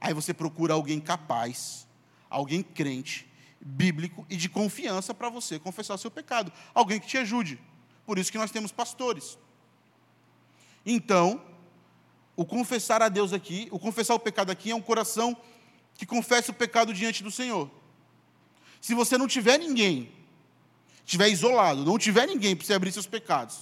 Aí 0.00 0.12
você 0.12 0.34
procura 0.34 0.74
alguém 0.74 0.98
capaz, 0.98 1.86
alguém 2.28 2.60
crente, 2.60 3.30
bíblico 3.64 4.26
e 4.28 4.36
de 4.36 4.48
confiança 4.48 5.14
para 5.14 5.28
você 5.28 5.58
confessar 5.58 5.96
seu 5.96 6.10
pecado. 6.10 6.52
Alguém 6.74 6.98
que 6.98 7.06
te 7.06 7.18
ajude. 7.18 7.60
Por 8.04 8.18
isso 8.18 8.32
que 8.32 8.38
nós 8.38 8.50
temos 8.50 8.72
pastores. 8.72 9.38
Então, 10.84 11.40
o 12.34 12.44
confessar 12.44 13.00
a 13.02 13.08
Deus 13.08 13.32
aqui, 13.32 13.68
o 13.70 13.78
confessar 13.78 14.14
o 14.14 14.18
pecado 14.18 14.50
aqui 14.50 14.70
é 14.70 14.74
um 14.74 14.80
coração 14.80 15.36
que 15.94 16.04
confessa 16.04 16.50
o 16.50 16.54
pecado 16.54 16.92
diante 16.92 17.22
do 17.22 17.30
Senhor. 17.30 17.70
Se 18.80 18.94
você 18.94 19.16
não 19.16 19.28
tiver 19.28 19.58
ninguém 19.58 20.10
estiver 21.04 21.28
isolado, 21.28 21.84
não 21.84 21.98
tiver 21.98 22.26
ninguém 22.26 22.56
para 22.56 22.66
você 22.66 22.74
abrir 22.74 22.92
seus 22.92 23.06
pecados, 23.06 23.58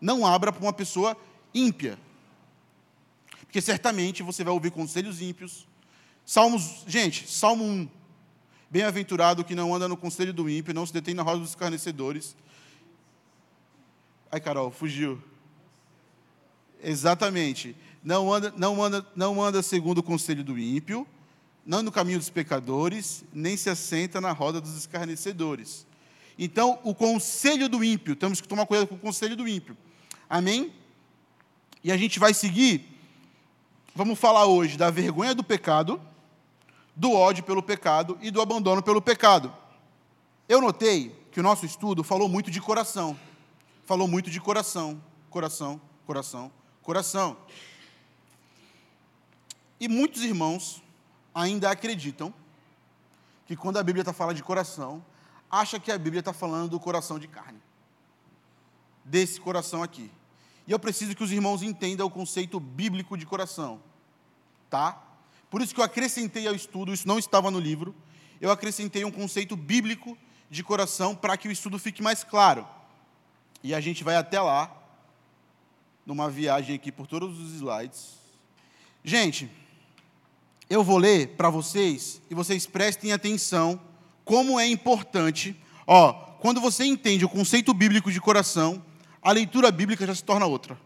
não 0.00 0.26
abra 0.26 0.52
para 0.52 0.62
uma 0.62 0.72
pessoa 0.72 1.16
ímpia. 1.52 1.98
Porque 3.40 3.60
certamente 3.60 4.22
você 4.22 4.44
vai 4.44 4.52
ouvir 4.52 4.70
conselhos 4.70 5.20
ímpios. 5.20 5.66
Salmos, 6.26 6.84
gente, 6.86 7.28
Salmo 7.28 7.64
1. 7.64 7.88
Bem-aventurado 8.74 9.44
que 9.44 9.54
não 9.54 9.72
anda 9.72 9.86
no 9.86 9.96
conselho 9.96 10.32
do 10.32 10.50
ímpio, 10.50 10.74
não 10.74 10.84
se 10.84 10.92
detém 10.92 11.14
na 11.14 11.22
roda 11.22 11.38
dos 11.38 11.50
escarnecedores. 11.50 12.34
Ai, 14.32 14.40
Carol, 14.40 14.68
fugiu. 14.72 15.22
Exatamente. 16.82 17.76
Não 18.02 18.34
anda, 18.34 18.52
não 18.56 18.82
anda, 18.82 19.06
não 19.14 19.40
anda 19.40 19.62
segundo 19.62 19.98
o 19.98 20.02
conselho 20.02 20.42
do 20.42 20.58
ímpio, 20.58 21.06
não 21.64 21.84
no 21.84 21.92
caminho 21.92 22.18
dos 22.18 22.30
pecadores, 22.30 23.22
nem 23.32 23.56
se 23.56 23.70
assenta 23.70 24.20
na 24.20 24.32
roda 24.32 24.60
dos 24.60 24.76
escarnecedores. 24.76 25.86
Então, 26.36 26.80
o 26.82 26.92
conselho 26.92 27.68
do 27.68 27.84
ímpio, 27.84 28.16
temos 28.16 28.40
que 28.40 28.48
tomar 28.48 28.66
cuidado 28.66 28.88
com 28.88 28.96
o 28.96 28.98
conselho 28.98 29.36
do 29.36 29.46
ímpio. 29.46 29.76
Amém? 30.28 30.72
E 31.84 31.92
a 31.92 31.96
gente 31.96 32.18
vai 32.18 32.34
seguir. 32.34 32.84
Vamos 33.94 34.18
falar 34.18 34.46
hoje 34.46 34.76
da 34.76 34.90
vergonha 34.90 35.32
do 35.32 35.44
pecado, 35.44 36.00
do 36.94 37.12
ódio 37.12 37.44
pelo 37.44 37.62
pecado 37.62 38.18
e 38.20 38.30
do 38.30 38.40
abandono 38.40 38.82
pelo 38.82 39.02
pecado. 39.02 39.54
Eu 40.48 40.60
notei 40.60 41.10
que 41.32 41.40
o 41.40 41.42
nosso 41.42 41.66
estudo 41.66 42.04
falou 42.04 42.28
muito 42.28 42.50
de 42.50 42.60
coração. 42.60 43.18
Falou 43.84 44.08
muito 44.08 44.30
de 44.30 44.40
coração, 44.40 45.02
coração, 45.28 45.80
coração, 46.06 46.50
coração. 46.82 47.36
E 49.80 49.88
muitos 49.88 50.22
irmãos 50.22 50.82
ainda 51.34 51.70
acreditam 51.70 52.32
que 53.46 53.56
quando 53.56 53.78
a 53.78 53.82
Bíblia 53.82 54.02
está 54.02 54.12
falando 54.12 54.36
de 54.36 54.42
coração, 54.42 55.04
acha 55.50 55.78
que 55.78 55.92
a 55.92 55.98
Bíblia 55.98 56.20
está 56.20 56.32
falando 56.32 56.70
do 56.70 56.80
coração 56.80 57.18
de 57.18 57.28
carne. 57.28 57.60
Desse 59.04 59.40
coração 59.40 59.82
aqui. 59.82 60.10
E 60.66 60.72
eu 60.72 60.78
preciso 60.78 61.14
que 61.14 61.22
os 61.22 61.30
irmãos 61.30 61.62
entendam 61.62 62.06
o 62.06 62.10
conceito 62.10 62.58
bíblico 62.58 63.18
de 63.18 63.26
coração. 63.26 63.82
Tá? 64.70 65.03
Por 65.54 65.62
isso 65.62 65.72
que 65.72 65.78
eu 65.78 65.84
acrescentei 65.84 66.48
ao 66.48 66.54
estudo, 66.56 66.92
isso 66.92 67.06
não 67.06 67.16
estava 67.16 67.48
no 67.48 67.60
livro, 67.60 67.94
eu 68.40 68.50
acrescentei 68.50 69.04
um 69.04 69.10
conceito 69.12 69.54
bíblico 69.54 70.18
de 70.50 70.64
coração 70.64 71.14
para 71.14 71.36
que 71.36 71.46
o 71.46 71.52
estudo 71.52 71.78
fique 71.78 72.02
mais 72.02 72.24
claro. 72.24 72.66
E 73.62 73.72
a 73.72 73.80
gente 73.80 74.02
vai 74.02 74.16
até 74.16 74.40
lá, 74.40 74.76
numa 76.04 76.28
viagem 76.28 76.74
aqui 76.74 76.90
por 76.90 77.06
todos 77.06 77.38
os 77.38 77.54
slides. 77.54 78.14
Gente, 79.04 79.48
eu 80.68 80.82
vou 80.82 80.98
ler 80.98 81.36
para 81.36 81.50
vocês 81.50 82.20
e 82.28 82.34
vocês 82.34 82.66
prestem 82.66 83.12
atenção 83.12 83.80
como 84.24 84.58
é 84.58 84.66
importante, 84.66 85.56
ó, 85.86 86.14
quando 86.40 86.60
você 86.60 86.84
entende 86.84 87.24
o 87.24 87.28
conceito 87.28 87.72
bíblico 87.72 88.10
de 88.10 88.20
coração, 88.20 88.84
a 89.22 89.30
leitura 89.30 89.70
bíblica 89.70 90.04
já 90.04 90.16
se 90.16 90.24
torna 90.24 90.46
outra. 90.46 90.76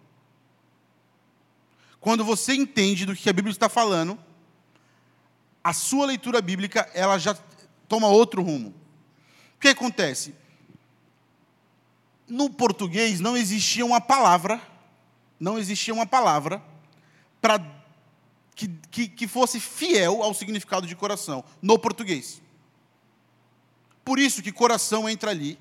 Quando 1.98 2.22
você 2.22 2.52
entende 2.52 3.06
do 3.06 3.16
que 3.16 3.30
a 3.30 3.32
Bíblia 3.32 3.50
está 3.50 3.70
falando, 3.70 4.27
a 5.68 5.72
sua 5.74 6.06
leitura 6.06 6.40
bíblica 6.40 6.90
ela 6.94 7.18
já 7.18 7.34
toma 7.86 8.08
outro 8.08 8.42
rumo. 8.42 8.70
O 9.54 9.60
que 9.60 9.68
acontece? 9.68 10.34
No 12.26 12.48
português 12.48 13.20
não 13.20 13.36
existia 13.36 13.84
uma 13.84 14.00
palavra, 14.00 14.62
não 15.38 15.58
existia 15.58 15.92
uma 15.92 16.06
palavra 16.06 16.62
para 17.38 17.60
que, 18.54 18.68
que, 18.90 19.08
que 19.08 19.28
fosse 19.28 19.60
fiel 19.60 20.22
ao 20.22 20.32
significado 20.32 20.86
de 20.86 20.96
coração 20.96 21.44
no 21.60 21.78
português. 21.78 22.40
por 24.02 24.18
isso 24.18 24.42
que 24.42 24.50
coração 24.50 25.06
entra 25.06 25.30
ali. 25.32 25.58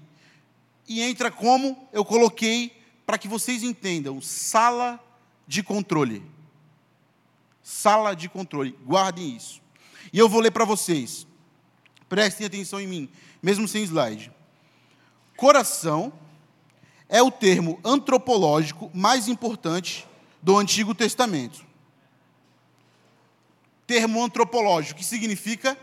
E 0.87 1.01
entra 1.01 1.29
como 1.29 1.85
eu 1.91 2.05
coloquei 2.05 2.81
para 3.05 3.17
que 3.17 3.27
vocês 3.27 3.61
entendam, 3.61 4.21
sala 4.21 5.03
de 5.45 5.61
controle. 5.61 6.23
Sala 7.61 8.15
de 8.15 8.29
controle. 8.29 8.71
Guardem 8.85 9.35
isso. 9.35 9.66
E 10.11 10.19
eu 10.19 10.29
vou 10.29 10.39
ler 10.39 10.51
para 10.51 10.65
vocês. 10.65 11.27
Prestem 12.07 12.47
atenção 12.47 12.79
em 12.79 12.87
mim, 12.87 13.09
mesmo 13.41 13.67
sem 13.67 13.83
slide. 13.83 14.31
Coração 15.35 16.13
é 17.09 17.21
o 17.21 17.31
termo 17.31 17.79
antropológico 17.83 18.89
mais 18.93 19.27
importante 19.27 20.07
do 20.41 20.57
Antigo 20.57 20.95
Testamento. 20.95 21.65
Termo 23.85 24.23
antropológico, 24.23 24.99
que 24.99 25.05
significa 25.05 25.77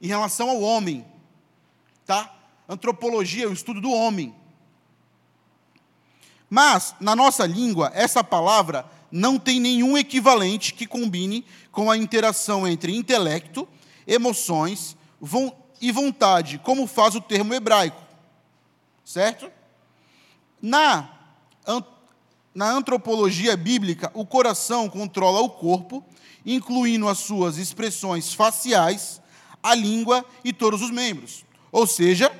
em 0.00 0.06
relação 0.06 0.50
ao 0.50 0.60
homem, 0.60 1.04
tá? 2.04 2.32
Antropologia 2.68 3.44
é 3.44 3.48
o 3.48 3.52
estudo 3.52 3.80
do 3.80 3.90
homem. 3.90 4.34
Mas, 6.48 6.94
na 7.00 7.16
nossa 7.16 7.46
língua, 7.46 7.90
essa 7.94 8.22
palavra 8.22 8.84
não 9.12 9.38
tem 9.38 9.60
nenhum 9.60 9.98
equivalente 9.98 10.72
que 10.72 10.86
combine 10.86 11.44
com 11.70 11.90
a 11.90 11.98
interação 11.98 12.66
entre 12.66 12.96
intelecto, 12.96 13.68
emoções 14.06 14.96
e 15.80 15.92
vontade, 15.92 16.58
como 16.58 16.86
faz 16.86 17.14
o 17.14 17.20
termo 17.20 17.52
hebraico. 17.52 18.02
Certo? 19.04 19.52
Na, 20.60 21.10
na 22.54 22.70
antropologia 22.70 23.54
bíblica, 23.54 24.10
o 24.14 24.24
coração 24.24 24.88
controla 24.88 25.40
o 25.40 25.50
corpo, 25.50 26.02
incluindo 26.46 27.06
as 27.06 27.18
suas 27.18 27.58
expressões 27.58 28.32
faciais, 28.32 29.20
a 29.62 29.74
língua 29.74 30.24
e 30.42 30.54
todos 30.54 30.80
os 30.80 30.90
membros. 30.90 31.44
Ou 31.70 31.86
seja, 31.86 32.32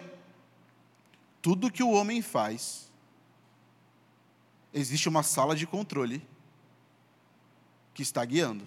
tudo 1.43 1.71
que 1.71 1.83
o 1.83 1.91
homem 1.91 2.23
faz, 2.23 2.91
existe 4.73 5.09
uma 5.09 5.23
sala 5.23 5.55
de 5.55 5.67
controle 5.67 6.32
que 7.95 8.03
está 8.03 8.25
guiando 8.25 8.67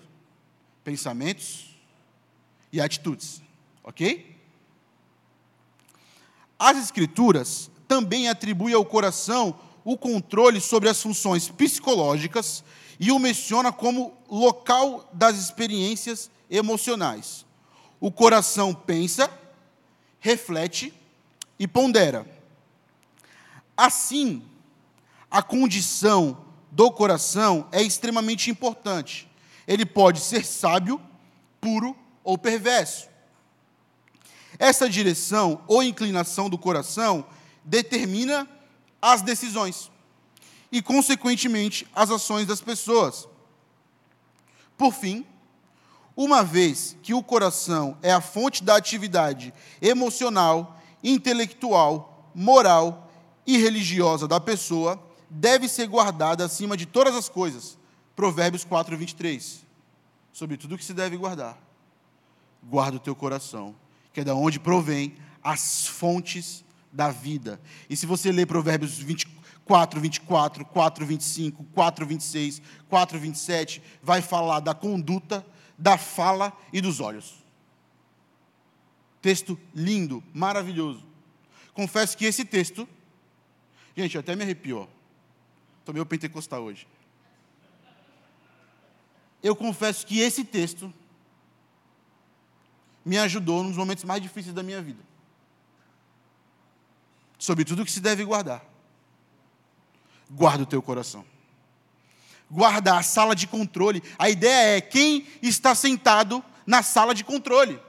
pensamentos 0.84 1.76
e 2.72 2.80
atitudes, 2.80 3.42
ok? 3.84 4.36
As 6.58 6.78
Escrituras 6.78 7.70
também 7.88 8.30
atribui 8.30 8.74
ao 8.74 8.86
coração 8.86 9.60
o 9.84 9.98
controle 9.98 10.60
sobre 10.62 10.90
as 10.90 11.02
funções 11.02 11.50
psicológicas 11.50 12.64
e 13.00 13.12
o 13.12 13.20
menciona 13.20 13.72
como 13.72 14.14
local 14.30 15.10
das 15.14 15.38
experiências 15.38 16.30
emocionais. 16.50 17.46
O 18.00 18.12
coração 18.12 18.74
pensa, 18.74 19.30
reflete 20.20 20.94
e 21.60 21.68
pondera. 21.68 22.26
Assim, 23.76 24.44
a 25.30 25.42
condição 25.42 26.45
do 26.76 26.92
coração 26.92 27.70
é 27.72 27.82
extremamente 27.82 28.52
importante. 28.52 29.32
Ele 29.66 29.86
pode 29.86 30.20
ser 30.20 30.46
sábio, 30.46 31.00
puro 31.62 31.96
ou 32.22 32.38
perverso. 32.38 33.08
Essa 34.60 34.90
direção 34.90 35.64
ou 35.68 35.82
inclinação 35.82 36.50
do 36.50 36.58
coração 36.58 37.26
determina 37.64 38.46
as 39.02 39.22
decisões 39.22 39.90
e, 40.70 40.82
consequentemente, 40.82 41.88
as 41.96 42.12
ações 42.12 42.46
das 42.46 42.60
pessoas. 42.60 43.26
Por 44.78 44.94
fim, 44.94 45.26
uma 46.14 46.44
vez 46.44 46.98
que 47.02 47.14
o 47.14 47.24
coração 47.24 47.98
é 48.02 48.12
a 48.12 48.20
fonte 48.20 48.62
da 48.62 48.76
atividade 48.76 49.54
emocional, 49.82 50.78
intelectual, 51.02 52.30
moral 52.36 53.10
e 53.48 53.58
religiosa 53.58 54.28
da 54.28 54.42
pessoa, 54.42 55.02
deve 55.30 55.68
ser 55.68 55.88
guardada 55.88 56.46
acima 56.46 56.76
de 56.76 56.86
todas 56.86 57.16
as 57.16 57.30
coisas. 57.30 57.78
Provérbios 58.16 58.64
4, 58.64 58.98
23. 58.98 59.66
Sobre 60.32 60.58
tudo 60.58 60.78
que 60.78 60.86
se 60.86 60.94
deve 60.94 61.16
guardar, 61.16 61.58
guarda 62.64 62.98
o 62.98 63.00
teu 63.00 63.16
coração, 63.16 63.76
que 64.12 64.20
é 64.20 64.24
da 64.24 64.36
onde 64.36 64.60
provém 64.60 65.16
as 65.44 65.88
fontes 65.88 66.66
da 66.92 67.10
vida. 67.10 67.62
E 67.90 67.96
se 67.96 68.06
você 68.06 68.32
ler 68.32 68.46
Provérbios 68.46 68.98
24, 68.98 70.00
24, 70.00 70.66
4, 70.66 71.06
25, 71.06 71.64
4, 71.66 72.06
26, 72.06 72.62
4, 72.90 73.20
27, 73.20 73.82
vai 74.02 74.22
falar 74.22 74.60
da 74.60 74.74
conduta, 74.74 75.46
da 75.78 75.98
fala 75.98 76.52
e 76.74 76.82
dos 76.82 77.00
olhos. 77.00 77.46
Texto 79.22 79.60
lindo, 79.74 80.24
maravilhoso. 80.34 81.04
Confesso 81.74 82.18
que 82.18 82.26
esse 82.26 82.46
texto, 82.46 82.88
gente, 83.96 84.18
até 84.18 84.36
me 84.36 84.44
arrepiou. 84.44 84.90
Estou 85.86 85.94
meio 85.94 86.06
pentecostal 86.08 86.64
hoje. 86.64 86.88
Eu 89.44 89.56
confesso 89.56 90.04
que 90.04 90.20
esse 90.20 90.44
texto 90.44 90.92
me 93.06 93.20
ajudou 93.20 93.64
nos 93.64 93.78
momentos 93.78 94.04
mais 94.04 94.20
difíceis 94.20 94.56
da 94.56 94.64
minha 94.64 94.82
vida 94.82 95.04
sobre 97.38 97.64
tudo 97.64 97.86
que 97.86 97.92
se 97.92 98.00
deve 98.00 98.26
guardar. 98.26 98.66
Guarda 100.28 100.64
o 100.64 100.66
teu 100.66 100.82
coração. 100.82 101.24
Guarda 102.50 102.98
a 102.98 103.04
sala 103.04 103.36
de 103.36 103.46
controle. 103.46 104.02
A 104.18 104.28
ideia 104.28 104.78
é 104.78 104.82
quem 104.82 105.28
está 105.40 105.76
sentado 105.76 106.44
na 106.66 106.82
sala 106.82 107.14
de 107.14 107.24
controle. 107.24 107.80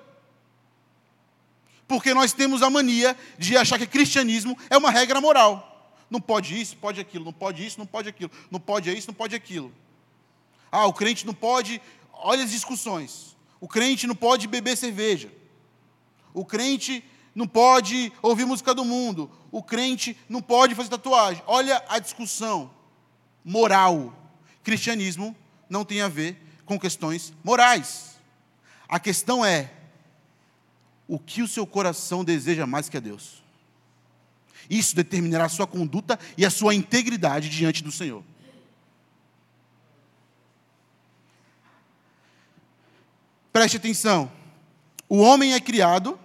Porque 1.89 2.13
nós 2.13 2.35
temos 2.35 2.63
a 2.63 2.69
mania 2.69 3.17
de 3.39 3.57
achar 3.57 3.79
que 3.79 3.87
cristianismo 3.87 4.55
é 4.69 4.77
uma 4.77 4.91
regra 4.91 5.19
moral. 5.19 5.76
Não 6.11 6.21
pode 6.21 6.61
isso, 6.61 6.77
pode 6.77 7.01
aquilo, 7.01 7.25
não 7.25 7.33
pode 7.33 7.67
isso, 7.67 7.79
não 7.79 7.87
pode 7.87 8.09
aquilo, 8.09 8.31
não 8.51 8.61
pode 8.61 8.91
isso, 8.97 9.09
não 9.09 9.15
pode 9.15 9.35
aquilo. 9.35 9.73
Ah, 10.71 10.87
o 10.87 10.93
crente 10.93 11.27
não 11.27 11.35
pode. 11.35 11.81
Olha 12.13 12.45
as 12.45 12.51
discussões. 12.51 13.37
O 13.61 13.69
crente 13.69 14.07
não 14.07 14.15
pode 14.15 14.47
beber 14.47 14.77
cerveja. 14.77 15.31
O 16.33 16.45
crente 16.45 17.03
não 17.35 17.47
pode 17.47 18.13
ouvir 18.23 18.45
música 18.45 18.75
do 18.75 18.85
mundo, 18.85 19.31
o 19.51 19.63
crente 19.63 20.17
não 20.29 20.41
pode 20.41 20.75
fazer 20.75 20.89
tatuagem. 20.89 21.43
Olha 21.47 21.83
a 21.89 21.99
discussão 21.99 22.71
moral. 23.45 24.13
Cristianismo 24.63 25.37
não 25.69 25.85
tem 25.85 26.01
a 26.01 26.09
ver 26.09 26.37
com 26.65 26.79
questões 26.79 27.33
morais. 27.45 28.17
A 28.89 28.99
questão 28.99 29.45
é 29.45 29.71
o 31.09 31.19
que 31.19 31.43
o 31.43 31.49
seu 31.49 31.67
coração 31.67 32.25
deseja 32.25 32.67
mais 32.67 32.89
que 32.89 32.97
a 32.97 33.01
Deus. 33.01 33.43
Isso 34.69 34.95
determinará 34.97 35.45
a 35.45 35.49
sua 35.49 35.67
conduta 35.67 36.19
e 36.37 36.45
a 36.45 36.51
sua 36.51 36.75
integridade 36.75 37.49
diante 37.49 37.83
do 37.83 37.93
Senhor. 37.93 38.23
Preste 43.53 43.77
atenção. 43.77 44.31
O 45.09 45.19
homem 45.19 45.55
é 45.55 45.61
criado 45.61 46.19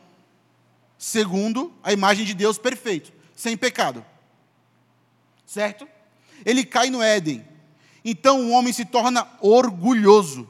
segundo 0.97 1.73
a 1.81 1.91
imagem 1.91 2.23
de 2.23 2.33
Deus 2.35 2.59
perfeito, 2.59 3.11
sem 3.35 3.57
pecado. 3.57 4.05
Certo? 5.45 5.87
Ele 6.45 6.63
cai 6.63 6.89
no 6.89 7.01
Éden. 7.01 7.43
Então 8.05 8.41
o 8.41 8.51
homem 8.51 8.71
se 8.71 8.85
torna 8.85 9.27
orgulhoso. 9.39 10.47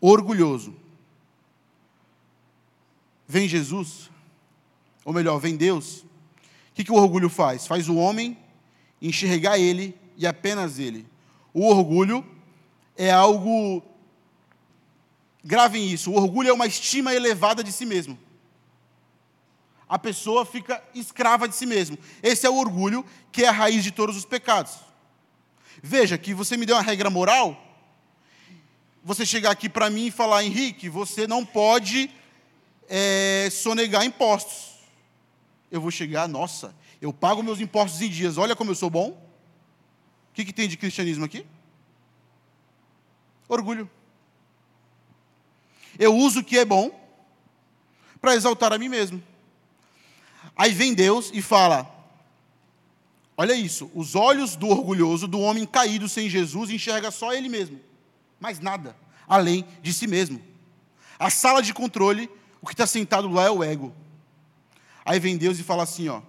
Orgulhoso. 0.00 0.76
Vem 3.26 3.48
Jesus, 3.48 4.10
ou 5.10 5.14
melhor, 5.14 5.40
vem 5.40 5.56
Deus. 5.56 6.02
O 6.02 6.06
que, 6.74 6.84
que 6.84 6.92
o 6.92 6.94
orgulho 6.94 7.28
faz? 7.28 7.66
Faz 7.66 7.88
o 7.88 7.96
homem 7.96 8.38
enxergar 9.02 9.58
ele 9.58 9.92
e 10.16 10.24
apenas 10.24 10.78
ele. 10.78 11.04
O 11.52 11.66
orgulho 11.66 12.24
é 12.96 13.10
algo 13.10 13.82
Gravem 15.42 15.90
isso: 15.90 16.12
o 16.12 16.14
orgulho 16.14 16.48
é 16.48 16.52
uma 16.52 16.66
estima 16.66 17.12
elevada 17.12 17.64
de 17.64 17.72
si 17.72 17.84
mesmo. 17.84 18.16
A 19.88 19.98
pessoa 19.98 20.46
fica 20.46 20.80
escrava 20.94 21.48
de 21.48 21.56
si 21.56 21.66
mesmo. 21.66 21.98
Esse 22.22 22.46
é 22.46 22.50
o 22.50 22.56
orgulho 22.56 23.04
que 23.32 23.42
é 23.42 23.48
a 23.48 23.52
raiz 23.52 23.82
de 23.82 23.90
todos 23.90 24.16
os 24.16 24.24
pecados. 24.24 24.78
Veja 25.82 26.16
que 26.16 26.32
você 26.32 26.56
me 26.56 26.64
deu 26.64 26.76
uma 26.76 26.82
regra 26.82 27.10
moral. 27.10 27.60
Você 29.02 29.26
chegar 29.26 29.50
aqui 29.50 29.68
para 29.68 29.90
mim 29.90 30.06
e 30.06 30.10
falar, 30.12 30.44
Henrique, 30.44 30.88
você 30.88 31.26
não 31.26 31.44
pode 31.44 32.08
é, 32.88 33.48
sonegar 33.50 34.04
impostos. 34.04 34.69
Eu 35.70 35.80
vou 35.80 35.90
chegar, 35.90 36.28
nossa, 36.28 36.74
eu 37.00 37.12
pago 37.12 37.42
meus 37.42 37.60
impostos 37.60 38.00
em 38.00 38.08
dias, 38.08 38.36
olha 38.36 38.56
como 38.56 38.70
eu 38.70 38.74
sou 38.74 38.90
bom. 38.90 39.10
O 39.10 40.32
que, 40.34 40.44
que 40.44 40.52
tem 40.52 40.68
de 40.68 40.76
cristianismo 40.76 41.24
aqui? 41.24 41.46
Orgulho. 43.48 43.90
Eu 45.98 46.14
uso 46.14 46.40
o 46.40 46.44
que 46.44 46.58
é 46.58 46.64
bom 46.64 46.90
para 48.20 48.34
exaltar 48.34 48.72
a 48.72 48.78
mim 48.78 48.88
mesmo. 48.88 49.22
Aí 50.56 50.72
vem 50.72 50.94
Deus 50.94 51.30
e 51.34 51.42
fala: 51.42 51.88
Olha 53.36 53.54
isso, 53.54 53.90
os 53.94 54.14
olhos 54.14 54.56
do 54.56 54.68
orgulhoso, 54.68 55.26
do 55.26 55.40
homem 55.40 55.66
caído 55.66 56.08
sem 56.08 56.28
Jesus, 56.28 56.70
enxerga 56.70 57.10
só 57.10 57.32
ele 57.32 57.48
mesmo, 57.48 57.80
mais 58.38 58.60
nada, 58.60 58.96
além 59.26 59.64
de 59.82 59.92
si 59.92 60.06
mesmo. 60.06 60.40
A 61.18 61.28
sala 61.28 61.62
de 61.62 61.74
controle 61.74 62.30
o 62.62 62.66
que 62.66 62.74
está 62.74 62.86
sentado 62.86 63.28
lá 63.28 63.44
é 63.44 63.50
o 63.50 63.64
ego. 63.64 63.94
Aí 65.10 65.18
vem 65.18 65.36
Deus 65.36 65.58
e 65.58 65.64
fala 65.64 65.82
assim: 65.82 66.08
ó, 66.08 66.22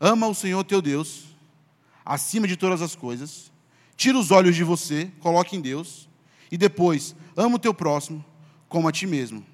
ama 0.00 0.26
o 0.26 0.34
Senhor 0.34 0.64
teu 0.64 0.80
Deus, 0.80 1.24
acima 2.02 2.48
de 2.48 2.56
todas 2.56 2.80
as 2.80 2.96
coisas, 2.96 3.52
tira 3.94 4.16
os 4.16 4.30
olhos 4.30 4.56
de 4.56 4.64
você, 4.64 5.12
coloque 5.20 5.54
em 5.54 5.60
Deus, 5.60 6.08
e 6.50 6.56
depois, 6.56 7.14
ama 7.36 7.56
o 7.56 7.58
teu 7.58 7.74
próximo 7.74 8.24
como 8.66 8.88
a 8.88 8.92
ti 8.92 9.06
mesmo. 9.06 9.44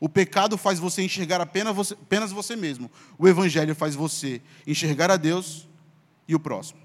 O 0.00 0.08
pecado 0.08 0.58
faz 0.58 0.80
você 0.80 1.02
enxergar 1.02 1.40
apenas 1.40 1.72
você, 1.72 1.94
apenas 1.94 2.32
você 2.32 2.56
mesmo. 2.56 2.90
O 3.16 3.28
Evangelho 3.28 3.76
faz 3.76 3.94
você 3.94 4.42
enxergar 4.66 5.08
a 5.08 5.16
Deus 5.16 5.68
e 6.26 6.34
o 6.34 6.40
próximo. 6.40 6.80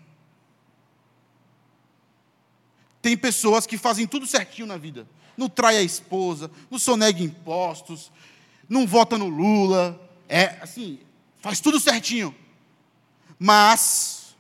Tem 3.02 3.18
pessoas 3.18 3.66
que 3.66 3.80
fazem 3.80 4.06
tudo 4.06 4.28
certinho 4.28 4.68
na 4.68 4.78
vida. 4.78 5.08
Não 5.36 5.50
trai 5.50 5.78
a 5.78 5.82
esposa, 5.82 6.52
não 6.70 6.78
sonega 6.78 7.24
impostos, 7.24 8.12
não 8.70 8.86
vota 8.86 9.18
no 9.18 9.28
Lula. 9.28 10.03
É 10.36 10.58
assim, 10.64 10.98
faz 11.42 11.60
tudo 11.60 11.80
certinho. 11.80 12.34
Mas, 13.38 14.36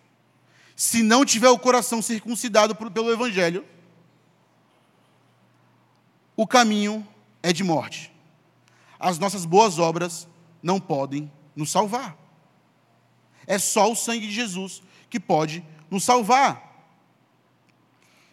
se 0.75 1.03
não 1.03 1.23
tiver 1.23 1.51
o 1.51 1.59
coração 1.59 2.01
circuncidado 2.01 2.73
pelo 2.73 3.11
Evangelho, 3.11 3.63
o 6.35 6.47
caminho 6.47 7.07
é 7.43 7.53
de 7.53 7.63
morte. 7.63 8.11
As 8.99 9.19
nossas 9.19 9.45
boas 9.45 9.77
obras 9.77 10.27
não 10.63 10.79
podem 10.79 11.31
nos 11.55 11.69
salvar. 11.69 12.17
É 13.45 13.59
só 13.59 13.91
o 13.91 13.95
sangue 13.95 14.25
de 14.25 14.33
Jesus 14.33 14.81
que 15.11 15.19
pode 15.19 15.63
nos 15.91 16.03
salvar. 16.03 16.89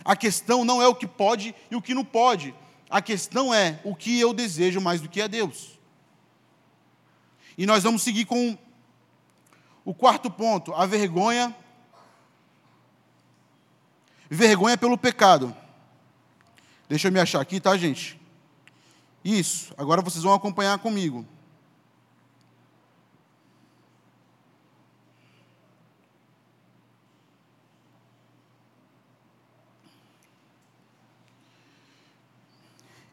A 0.03 0.16
questão 0.16 0.64
não 0.64 0.81
é 0.81 0.88
o 0.88 0.94
que 0.94 1.07
pode 1.07 1.55
e 1.70 1.77
o 1.77 1.83
que 1.83 1.92
não 1.92 2.07
pode. 2.07 2.55
A 2.88 3.03
questão 3.03 3.53
é 3.53 3.79
o 3.85 3.94
que 3.94 4.18
eu 4.18 4.33
desejo 4.33 4.81
mais 4.81 5.03
do 5.03 5.11
que 5.11 5.20
a 5.20 5.27
Deus. 5.27 5.79
E 7.56 7.66
nós 7.66 7.82
vamos 7.82 8.02
seguir 8.02 8.24
com 8.24 8.56
o 9.84 9.94
quarto 9.94 10.30
ponto, 10.30 10.72
a 10.74 10.86
vergonha. 10.86 11.54
Vergonha 14.28 14.78
pelo 14.78 14.96
pecado. 14.96 15.54
Deixa 16.88 17.08
eu 17.08 17.12
me 17.12 17.20
achar 17.20 17.40
aqui, 17.40 17.60
tá, 17.60 17.76
gente? 17.76 18.20
Isso, 19.24 19.74
agora 19.76 20.02
vocês 20.02 20.24
vão 20.24 20.32
acompanhar 20.32 20.78
comigo. 20.78 21.26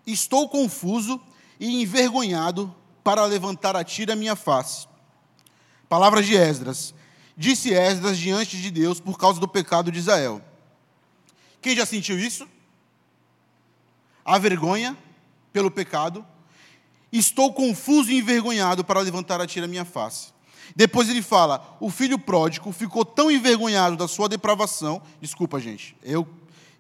Estou 0.06 0.48
confuso 0.48 1.20
e 1.60 1.82
envergonhado 1.82 2.74
para 3.08 3.24
levantar 3.24 3.74
a 3.74 3.86
tira 3.86 4.12
a 4.12 4.16
minha 4.18 4.36
face. 4.36 4.86
Palavras 5.88 6.26
de 6.26 6.36
Esdras. 6.36 6.94
Disse 7.38 7.74
Esdras 7.74 8.18
diante 8.18 8.62
de 8.62 8.70
Deus 8.70 9.00
por 9.00 9.18
causa 9.18 9.40
do 9.40 9.48
pecado 9.48 9.90
de 9.90 10.00
Israel. 10.00 10.42
Quem 11.62 11.74
já 11.74 11.86
sentiu 11.86 12.20
isso? 12.20 12.46
A 14.26 14.38
vergonha 14.38 14.98
pelo 15.54 15.72
pecado. 15.72 16.26
Estou 17.10 17.54
confuso 17.54 18.12
e 18.12 18.18
envergonhado 18.18 18.84
para 18.84 19.00
levantar 19.00 19.40
a 19.40 19.48
tira 19.48 19.68
a 19.68 19.70
minha 19.70 19.86
face. 19.86 20.34
Depois 20.76 21.08
ele 21.08 21.22
fala: 21.22 21.78
o 21.80 21.90
filho 21.90 22.20
pródigo 22.20 22.74
ficou 22.74 23.06
tão 23.06 23.32
envergonhado 23.32 23.96
da 23.96 24.10
sua 24.10 24.28
depravação. 24.28 25.02
Desculpa, 25.22 25.62
gente. 25.62 25.96
Eu 26.04 26.28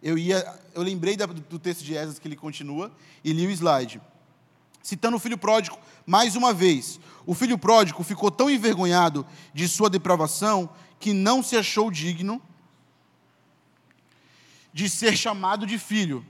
eu 0.04 0.18
ia, 0.18 0.46
eu 0.76 0.82
lembrei 0.84 1.16
do 1.16 1.58
texto 1.58 1.86
de 1.86 1.96
Esdras 1.96 2.20
que 2.20 2.28
ele 2.28 2.36
continua 2.36 2.92
e 3.24 3.32
li 3.32 3.48
o 3.48 3.50
slide. 3.50 4.02
Citando 4.88 5.18
o 5.18 5.20
filho 5.20 5.38
pródigo 5.38 5.78
mais 6.06 6.38
uma 6.38 6.54
vez. 6.54 6.98
O 7.26 7.34
filho 7.34 7.58
pródigo 7.58 8.06
ficou 8.06 8.32
tão 8.32 8.50
envergonhado 8.50 9.28
de 9.54 9.68
sua 9.68 9.90
depravação 9.90 10.70
que 10.98 11.12
não 11.12 11.44
se 11.44 11.58
achou 11.58 11.92
digno 11.92 12.42
de 14.72 14.88
ser 14.88 15.18
chamado 15.18 15.68
de 15.68 15.78
filho. 15.78 16.26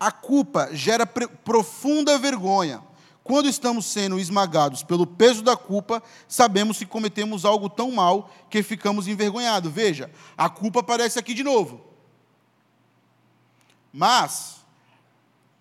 A 0.00 0.10
culpa 0.10 0.70
gera 0.72 1.06
profunda 1.06 2.16
vergonha. 2.16 2.82
Quando 3.22 3.46
estamos 3.46 3.84
sendo 3.84 4.18
esmagados 4.18 4.82
pelo 4.82 5.06
peso 5.06 5.42
da 5.42 5.54
culpa, 5.54 6.02
sabemos 6.26 6.78
que 6.78 6.86
cometemos 6.86 7.44
algo 7.44 7.68
tão 7.68 7.90
mal 7.90 8.30
que 8.48 8.62
ficamos 8.62 9.06
envergonhados. 9.06 9.70
Veja, 9.70 10.10
a 10.34 10.48
culpa 10.48 10.80
aparece 10.80 11.18
aqui 11.18 11.34
de 11.34 11.44
novo. 11.44 11.78
Mas 13.92 14.58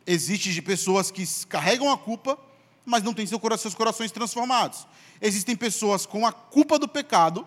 existe 0.08 0.52
de 0.54 0.62
pessoas 0.62 1.12
que 1.12 1.24
carregam 1.46 1.92
a 1.92 1.98
culpa, 1.98 2.40
mas 2.86 3.04
não 3.04 3.14
têm 3.14 3.28
seus 3.28 3.76
corações 3.76 4.12
transformados. 4.12 4.88
Existem 5.22 5.56
pessoas 5.56 6.06
com 6.06 6.26
a 6.26 6.32
culpa 6.32 6.80
do 6.80 6.88
pecado, 6.88 7.46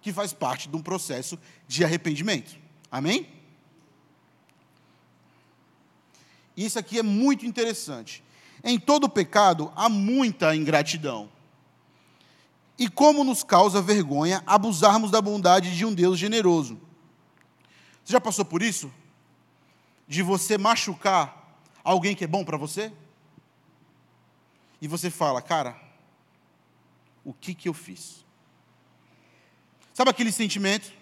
que 0.00 0.12
faz 0.12 0.32
parte 0.32 0.68
de 0.68 0.76
um 0.76 0.82
processo 0.82 1.38
de 1.66 1.84
arrependimento. 1.84 2.56
Amém? 2.92 3.26
Isso 6.56 6.78
aqui 6.78 6.98
é 6.98 7.02
muito 7.02 7.46
interessante. 7.46 8.22
Em 8.62 8.78
todo 8.78 9.08
pecado 9.08 9.72
há 9.74 9.88
muita 9.88 10.54
ingratidão. 10.54 11.28
E 12.78 12.88
como 12.88 13.24
nos 13.24 13.42
causa 13.42 13.82
vergonha 13.82 14.42
abusarmos 14.46 15.10
da 15.10 15.20
bondade 15.20 15.74
de 15.76 15.84
um 15.84 15.92
Deus 15.92 16.18
generoso. 16.18 16.78
Você 18.04 18.12
já 18.12 18.20
passou 18.20 18.44
por 18.44 18.62
isso? 18.62 18.90
de 20.10 20.24
você 20.24 20.58
machucar 20.58 21.39
alguém 21.84 22.14
que 22.14 22.24
é 22.24 22.26
bom 22.26 22.44
para 22.44 22.56
você? 22.56 22.92
E 24.80 24.88
você 24.88 25.10
fala, 25.10 25.42
cara, 25.42 25.80
o 27.24 27.32
que 27.32 27.54
que 27.54 27.68
eu 27.68 27.74
fiz? 27.74 28.24
Sabe 29.92 30.10
aquele 30.10 30.32
sentimento 30.32 30.92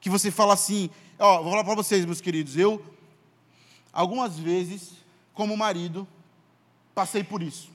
que 0.00 0.08
você 0.08 0.30
fala 0.30 0.54
assim, 0.54 0.88
ó, 1.18 1.42
vou 1.42 1.50
falar 1.50 1.64
para 1.64 1.74
vocês, 1.74 2.04
meus 2.04 2.20
queridos, 2.20 2.56
eu 2.56 2.94
algumas 3.92 4.38
vezes, 4.38 4.92
como 5.32 5.56
marido, 5.56 6.06
passei 6.94 7.24
por 7.24 7.42
isso. 7.42 7.70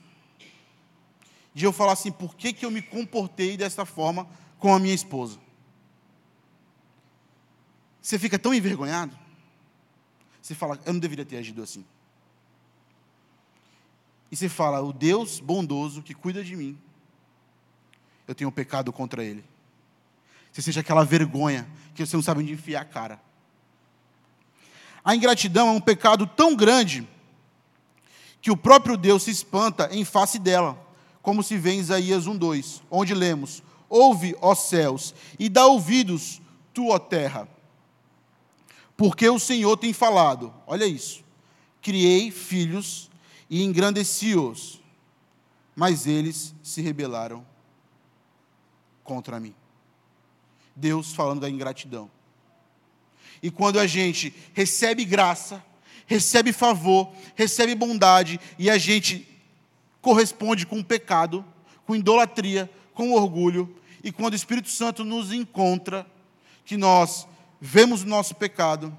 De 1.52 1.64
eu 1.64 1.72
falar 1.72 1.92
assim, 1.92 2.12
por 2.12 2.34
que 2.34 2.52
que 2.52 2.64
eu 2.64 2.70
me 2.70 2.80
comportei 2.80 3.56
dessa 3.56 3.84
forma 3.84 4.26
com 4.58 4.72
a 4.72 4.78
minha 4.78 4.94
esposa? 4.94 5.38
Você 8.00 8.18
fica 8.18 8.38
tão 8.38 8.54
envergonhado. 8.54 9.21
Você 10.42 10.56
fala, 10.56 10.78
eu 10.84 10.92
não 10.92 10.98
deveria 10.98 11.24
ter 11.24 11.36
agido 11.36 11.62
assim. 11.62 11.84
E 14.30 14.36
você 14.36 14.48
fala, 14.48 14.82
o 14.82 14.92
Deus 14.92 15.38
bondoso 15.38 16.02
que 16.02 16.12
cuida 16.12 16.42
de 16.42 16.56
mim, 16.56 16.76
eu 18.26 18.34
tenho 18.34 18.50
um 18.50 18.52
pecado 18.52 18.92
contra 18.92 19.22
ele. 19.24 19.44
Você 20.50 20.60
sente 20.60 20.80
aquela 20.80 21.04
vergonha 21.04 21.66
que 21.94 22.04
você 22.04 22.16
não 22.16 22.22
sabe 22.22 22.42
onde 22.42 22.52
enfiar 22.52 22.82
a 22.82 22.84
cara. 22.84 23.20
A 25.04 25.14
ingratidão 25.14 25.68
é 25.68 25.72
um 25.72 25.80
pecado 25.80 26.26
tão 26.26 26.56
grande 26.56 27.06
que 28.40 28.50
o 28.50 28.56
próprio 28.56 28.96
Deus 28.96 29.22
se 29.22 29.30
espanta 29.30 29.88
em 29.92 30.04
face 30.04 30.38
dela, 30.38 30.76
como 31.22 31.42
se 31.42 31.56
vê 31.56 31.72
em 31.72 31.78
Isaías 31.78 32.26
1:2, 32.26 32.82
onde 32.90 33.14
lemos: 33.14 33.62
Ouve, 33.88 34.36
ó 34.40 34.54
céus, 34.54 35.14
e 35.38 35.48
dá 35.48 35.66
ouvidos, 35.66 36.40
tu, 36.74 36.88
ó 36.88 36.98
terra 36.98 37.48
porque 38.96 39.28
o 39.28 39.38
Senhor 39.38 39.76
tem 39.76 39.92
falado. 39.92 40.52
Olha 40.66 40.84
isso. 40.84 41.24
Criei 41.80 42.30
filhos 42.30 43.10
e 43.50 43.62
engrandeci-os, 43.62 44.80
mas 45.74 46.06
eles 46.06 46.54
se 46.62 46.80
rebelaram 46.80 47.44
contra 49.02 49.40
mim. 49.40 49.54
Deus 50.74 51.12
falando 51.12 51.40
da 51.40 51.50
ingratidão. 51.50 52.10
E 53.42 53.50
quando 53.50 53.78
a 53.80 53.86
gente 53.86 54.32
recebe 54.54 55.04
graça, 55.04 55.62
recebe 56.06 56.52
favor, 56.52 57.12
recebe 57.34 57.74
bondade, 57.74 58.38
e 58.58 58.70
a 58.70 58.78
gente 58.78 59.28
corresponde 60.00 60.64
com 60.64 60.82
pecado, 60.82 61.44
com 61.84 61.96
idolatria, 61.96 62.70
com 62.94 63.12
orgulho, 63.12 63.76
e 64.04 64.12
quando 64.12 64.34
o 64.34 64.36
Espírito 64.36 64.68
Santo 64.68 65.04
nos 65.04 65.32
encontra, 65.32 66.06
que 66.64 66.76
nós 66.76 67.26
vemos 67.64 68.02
o 68.02 68.06
nosso 68.06 68.34
pecado, 68.34 68.96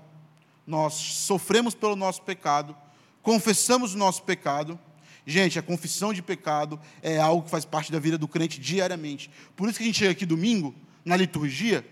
nós 0.65 0.93
sofremos 0.93 1.75
pelo 1.75 1.97
nosso 1.97 2.21
pecado, 2.21 2.73
confessamos 3.21 3.93
o 3.93 3.97
nosso 3.97 4.23
pecado. 4.23 4.79
Gente, 5.27 5.59
a 5.59 5.61
confissão 5.61 6.13
de 6.13 6.21
pecado 6.21 6.79
é 7.01 7.19
algo 7.19 7.43
que 7.43 7.49
faz 7.49 7.65
parte 7.65 7.91
da 7.91 7.99
vida 7.99 8.17
do 8.17 8.25
crente 8.25 8.61
diariamente. 8.61 9.29
Por 9.53 9.67
isso 9.67 9.77
que 9.77 9.83
a 9.83 9.87
gente 9.87 9.99
chega 9.99 10.11
aqui 10.11 10.25
domingo, 10.25 10.73
na 11.03 11.17
liturgia. 11.17 11.85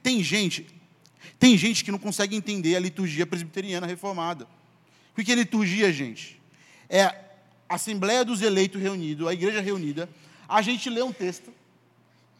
Tem 0.00 0.22
gente, 0.22 0.64
tem 1.40 1.58
gente 1.58 1.84
que 1.84 1.90
não 1.90 1.98
consegue 1.98 2.36
entender 2.36 2.76
a 2.76 2.80
liturgia 2.80 3.26
presbiteriana 3.26 3.86
reformada. 3.86 4.46
O 5.18 5.24
que 5.24 5.32
é 5.32 5.34
liturgia, 5.34 5.92
gente? 5.92 6.40
É 6.88 7.02
a 7.02 7.14
Assembleia 7.68 8.24
dos 8.24 8.42
Eleitos 8.42 8.80
reunidos, 8.80 9.26
a 9.26 9.32
igreja 9.32 9.60
reunida, 9.60 10.08
a 10.48 10.62
gente 10.62 10.88
lê 10.88 11.02
um 11.02 11.12
texto 11.12 11.52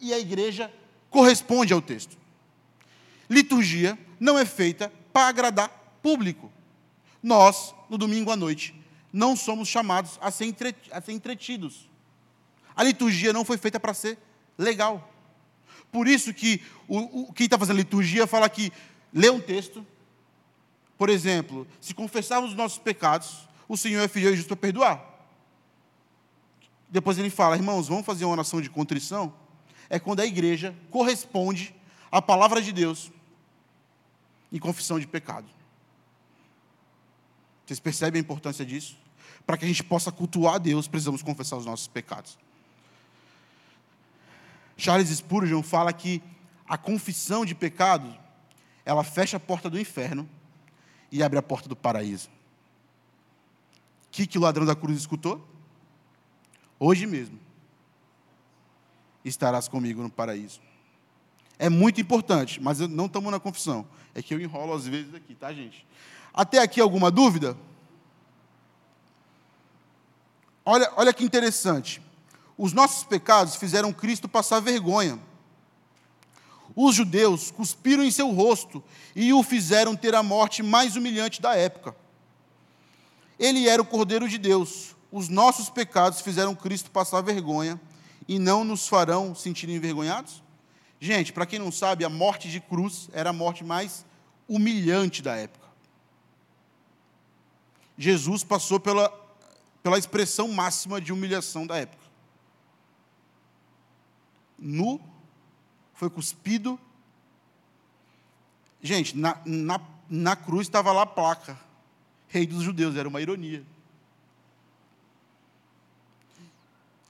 e 0.00 0.12
a 0.12 0.20
igreja 0.20 0.72
corresponde 1.10 1.72
ao 1.72 1.82
texto. 1.82 2.16
Liturgia 3.28 3.98
não 4.20 4.38
é 4.38 4.44
feita 4.44 4.92
para 5.12 5.28
agradar 5.28 5.68
público. 6.02 6.52
Nós, 7.22 7.74
no 7.90 7.98
domingo 7.98 8.30
à 8.30 8.36
noite, 8.36 8.74
não 9.12 9.34
somos 9.34 9.68
chamados 9.68 10.18
a 10.20 10.30
ser, 10.30 10.54
entretidos. 11.08 11.88
A 12.74 12.82
liturgia 12.82 13.32
não 13.32 13.44
foi 13.44 13.56
feita 13.56 13.80
para 13.80 13.94
ser 13.94 14.18
legal. 14.58 15.12
Por 15.90 16.06
isso 16.06 16.32
que 16.34 16.62
o, 16.86 17.22
o 17.22 17.32
quem 17.32 17.46
está 17.46 17.58
fazendo 17.58 17.78
liturgia 17.78 18.26
fala 18.26 18.48
que 18.48 18.72
lê 19.12 19.30
um 19.30 19.40
texto, 19.40 19.84
por 20.98 21.08
exemplo, 21.08 21.66
se 21.80 21.94
confessarmos 21.94 22.50
os 22.50 22.56
nossos 22.56 22.78
pecados, 22.78 23.48
o 23.68 23.76
Senhor 23.76 24.02
é 24.02 24.08
fiel 24.08 24.32
e 24.32 24.36
justo 24.36 24.48
para 24.48 24.56
perdoar. 24.56 25.16
Depois 26.88 27.18
ele 27.18 27.30
fala, 27.30 27.56
irmãos, 27.56 27.88
vamos 27.88 28.06
fazer 28.06 28.24
uma 28.24 28.32
oração 28.32 28.60
de 28.60 28.70
contrição? 28.70 29.32
É 29.88 29.98
quando 29.98 30.20
a 30.20 30.26
igreja 30.26 30.76
corresponde 30.90 31.74
à 32.10 32.22
palavra 32.22 32.62
de 32.62 32.72
Deus 32.72 33.10
em 34.52 34.58
confissão 34.58 34.98
de 34.98 35.06
pecado. 35.06 35.48
Vocês 37.64 37.80
percebem 37.80 38.20
a 38.20 38.22
importância 38.22 38.64
disso? 38.64 38.96
Para 39.44 39.56
que 39.56 39.64
a 39.64 39.68
gente 39.68 39.82
possa 39.82 40.12
cultuar 40.12 40.54
a 40.54 40.58
Deus, 40.58 40.86
precisamos 40.86 41.22
confessar 41.22 41.56
os 41.56 41.66
nossos 41.66 41.88
pecados. 41.88 42.38
Charles 44.76 45.08
Spurgeon 45.08 45.62
fala 45.62 45.92
que 45.92 46.22
a 46.68 46.76
confissão 46.76 47.44
de 47.44 47.54
pecado, 47.54 48.14
ela 48.84 49.02
fecha 49.02 49.36
a 49.36 49.40
porta 49.40 49.70
do 49.70 49.80
inferno 49.80 50.28
e 51.10 51.22
abre 51.22 51.38
a 51.38 51.42
porta 51.42 51.68
do 51.68 51.76
paraíso. 51.76 52.28
O 54.06 54.10
que, 54.10 54.26
que 54.26 54.38
o 54.38 54.40
ladrão 54.40 54.64
da 54.64 54.76
cruz 54.76 54.98
escutou? 54.98 55.46
Hoje 56.78 57.06
mesmo 57.06 57.38
estarás 59.24 59.66
comigo 59.66 60.02
no 60.02 60.10
paraíso. 60.10 60.60
É 61.58 61.68
muito 61.68 62.00
importante, 62.00 62.60
mas 62.60 62.80
não 62.80 63.06
estamos 63.06 63.30
na 63.30 63.40
confissão. 63.40 63.86
É 64.14 64.22
que 64.22 64.34
eu 64.34 64.40
enrolo 64.40 64.74
às 64.74 64.86
vezes 64.86 65.14
aqui, 65.14 65.34
tá, 65.34 65.52
gente? 65.52 65.86
Até 66.32 66.58
aqui 66.58 66.80
alguma 66.80 67.10
dúvida? 67.10 67.56
Olha, 70.64 70.92
olha 70.96 71.12
que 71.12 71.24
interessante. 71.24 72.02
Os 72.58 72.72
nossos 72.72 73.04
pecados 73.04 73.56
fizeram 73.56 73.92
Cristo 73.92 74.28
passar 74.28 74.60
vergonha. 74.60 75.18
Os 76.74 76.94
judeus 76.94 77.50
cuspiram 77.50 78.04
em 78.04 78.10
seu 78.10 78.30
rosto 78.30 78.82
e 79.14 79.32
o 79.32 79.42
fizeram 79.42 79.96
ter 79.96 80.14
a 80.14 80.22
morte 80.22 80.62
mais 80.62 80.96
humilhante 80.96 81.40
da 81.40 81.54
época. 81.54 81.96
Ele 83.38 83.68
era 83.68 83.80
o 83.80 83.86
Cordeiro 83.86 84.28
de 84.28 84.36
Deus. 84.36 84.94
Os 85.10 85.28
nossos 85.28 85.70
pecados 85.70 86.20
fizeram 86.20 86.54
Cristo 86.54 86.90
passar 86.90 87.22
vergonha 87.22 87.80
e 88.28 88.38
não 88.38 88.64
nos 88.64 88.88
farão 88.88 89.34
sentir 89.34 89.68
envergonhados? 89.70 90.42
Gente, 90.98 91.32
para 91.32 91.46
quem 91.46 91.58
não 91.58 91.70
sabe, 91.70 92.04
a 92.04 92.08
morte 92.08 92.50
de 92.50 92.60
cruz 92.60 93.08
era 93.12 93.30
a 93.30 93.32
morte 93.32 93.62
mais 93.62 94.04
humilhante 94.48 95.22
da 95.22 95.36
época. 95.36 95.66
Jesus 97.98 98.44
passou 98.44 98.78
pela, 98.78 99.08
pela 99.82 99.98
expressão 99.98 100.48
máxima 100.48 101.00
de 101.00 101.12
humilhação 101.12 101.66
da 101.66 101.76
época. 101.76 102.04
Nu, 104.58 105.00
foi 105.94 106.08
cuspido. 106.08 106.78
Gente, 108.82 109.16
na, 109.16 109.40
na, 109.44 109.80
na 110.08 110.36
cruz 110.36 110.66
estava 110.66 110.92
lá 110.92 111.02
a 111.02 111.06
placa. 111.06 111.58
Rei 112.28 112.46
dos 112.46 112.62
judeus, 112.62 112.96
era 112.96 113.08
uma 113.08 113.20
ironia. 113.20 113.64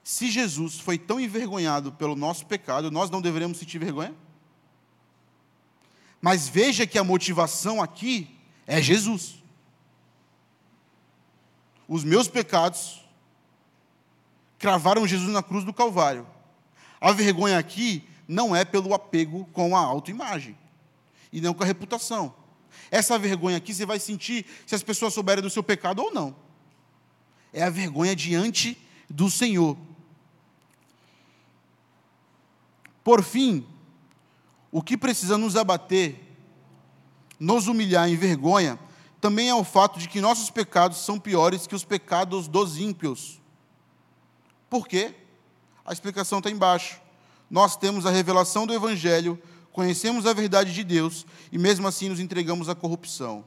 Se 0.06 0.30
Jesus 0.30 0.78
foi 0.78 0.96
tão 0.98 1.18
envergonhado 1.18 1.90
pelo 1.90 2.14
nosso 2.14 2.46
pecado, 2.46 2.92
nós 2.92 3.10
não 3.10 3.20
deveríamos 3.20 3.58
sentir 3.58 3.80
vergonha? 3.80 4.14
Mas 6.22 6.48
veja 6.48 6.86
que 6.86 6.96
a 6.96 7.02
motivação 7.02 7.82
aqui 7.82 8.30
é 8.68 8.80
Jesus. 8.80 9.42
Os 11.88 12.04
meus 12.04 12.28
pecados 12.28 13.04
cravaram 14.60 15.08
Jesus 15.08 15.32
na 15.32 15.42
cruz 15.42 15.64
do 15.64 15.72
Calvário. 15.72 16.24
A 17.00 17.10
vergonha 17.10 17.58
aqui 17.58 18.08
não 18.28 18.54
é 18.54 18.64
pelo 18.64 18.94
apego 18.94 19.44
com 19.46 19.76
a 19.76 19.80
autoimagem 19.80 20.56
e 21.32 21.40
não 21.40 21.52
com 21.52 21.64
a 21.64 21.66
reputação. 21.66 22.32
Essa 22.92 23.18
vergonha 23.18 23.56
aqui 23.56 23.74
você 23.74 23.84
vai 23.84 23.98
sentir 23.98 24.46
se 24.68 24.76
as 24.76 24.84
pessoas 24.84 25.12
souberem 25.12 25.42
do 25.42 25.50
seu 25.50 25.64
pecado 25.64 26.00
ou 26.00 26.14
não. 26.14 26.36
É 27.52 27.64
a 27.64 27.70
vergonha 27.70 28.14
diante 28.14 28.78
do 29.10 29.28
Senhor. 29.28 29.76
Por 33.06 33.22
fim, 33.22 33.64
o 34.68 34.82
que 34.82 34.96
precisa 34.96 35.38
nos 35.38 35.54
abater, 35.54 36.20
nos 37.38 37.68
humilhar 37.68 38.08
em 38.08 38.16
vergonha, 38.16 38.76
também 39.20 39.48
é 39.48 39.54
o 39.54 39.62
fato 39.62 39.96
de 39.96 40.08
que 40.08 40.20
nossos 40.20 40.50
pecados 40.50 40.98
são 40.98 41.16
piores 41.16 41.68
que 41.68 41.74
os 41.76 41.84
pecados 41.84 42.48
dos 42.48 42.78
ímpios. 42.78 43.40
Por 44.68 44.88
quê? 44.88 45.14
A 45.84 45.92
explicação 45.92 46.38
está 46.38 46.50
embaixo. 46.50 47.00
Nós 47.48 47.76
temos 47.76 48.06
a 48.06 48.10
revelação 48.10 48.66
do 48.66 48.74
Evangelho, 48.74 49.40
conhecemos 49.70 50.26
a 50.26 50.32
verdade 50.32 50.74
de 50.74 50.82
Deus 50.82 51.24
e 51.52 51.58
mesmo 51.58 51.86
assim 51.86 52.08
nos 52.08 52.18
entregamos 52.18 52.68
à 52.68 52.74
corrupção. 52.74 53.44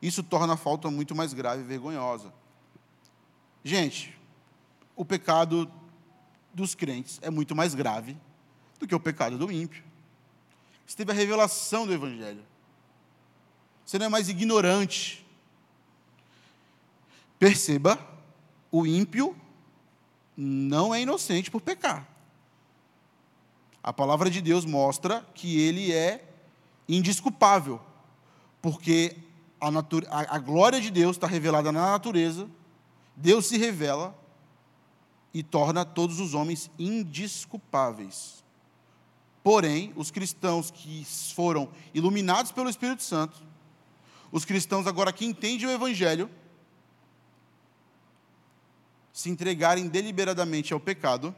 Isso 0.00 0.22
torna 0.22 0.54
a 0.54 0.56
falta 0.56 0.90
muito 0.90 1.14
mais 1.14 1.34
grave 1.34 1.60
e 1.60 1.66
vergonhosa. 1.66 2.32
Gente, 3.62 4.18
o 4.96 5.04
pecado 5.04 5.70
dos 6.54 6.74
crentes 6.74 7.18
é 7.20 7.28
muito 7.28 7.54
mais 7.54 7.74
grave 7.74 8.16
do 8.82 8.88
que 8.88 8.94
o 8.94 9.00
pecado 9.00 9.38
do 9.38 9.50
ímpio. 9.50 9.82
Você 10.86 10.96
teve 10.96 11.12
a 11.12 11.14
revelação 11.14 11.86
do 11.86 11.92
Evangelho. 11.92 12.44
Você 13.86 13.98
não 13.98 14.06
é 14.06 14.08
mais 14.08 14.28
ignorante. 14.28 15.24
Perceba, 17.38 17.98
o 18.70 18.86
ímpio 18.86 19.36
não 20.36 20.94
é 20.94 21.00
inocente 21.00 21.50
por 21.50 21.60
pecar. 21.60 22.06
A 23.82 23.92
palavra 23.92 24.28
de 24.30 24.40
Deus 24.40 24.64
mostra 24.64 25.26
que 25.34 25.60
ele 25.60 25.92
é 25.92 26.28
indisculpável, 26.88 27.80
porque 28.60 29.16
a, 29.60 29.68
a, 29.68 30.36
a 30.36 30.38
glória 30.38 30.80
de 30.80 30.90
Deus 30.90 31.16
está 31.16 31.26
revelada 31.26 31.72
na 31.72 31.92
natureza, 31.92 32.48
Deus 33.16 33.46
se 33.46 33.56
revela 33.56 34.16
e 35.34 35.42
torna 35.42 35.84
todos 35.84 36.20
os 36.20 36.34
homens 36.34 36.70
indisculpáveis. 36.78 38.41
Porém, 39.42 39.92
os 39.96 40.10
cristãos 40.10 40.70
que 40.70 41.04
foram 41.34 41.68
iluminados 41.92 42.52
pelo 42.52 42.70
Espírito 42.70 43.02
Santo, 43.02 43.42
os 44.30 44.44
cristãos 44.44 44.86
agora 44.86 45.12
que 45.12 45.24
entendem 45.24 45.66
o 45.66 45.70
Evangelho, 45.70 46.30
se 49.12 49.28
entregarem 49.28 49.88
deliberadamente 49.88 50.72
ao 50.72 50.80
pecado, 50.80 51.34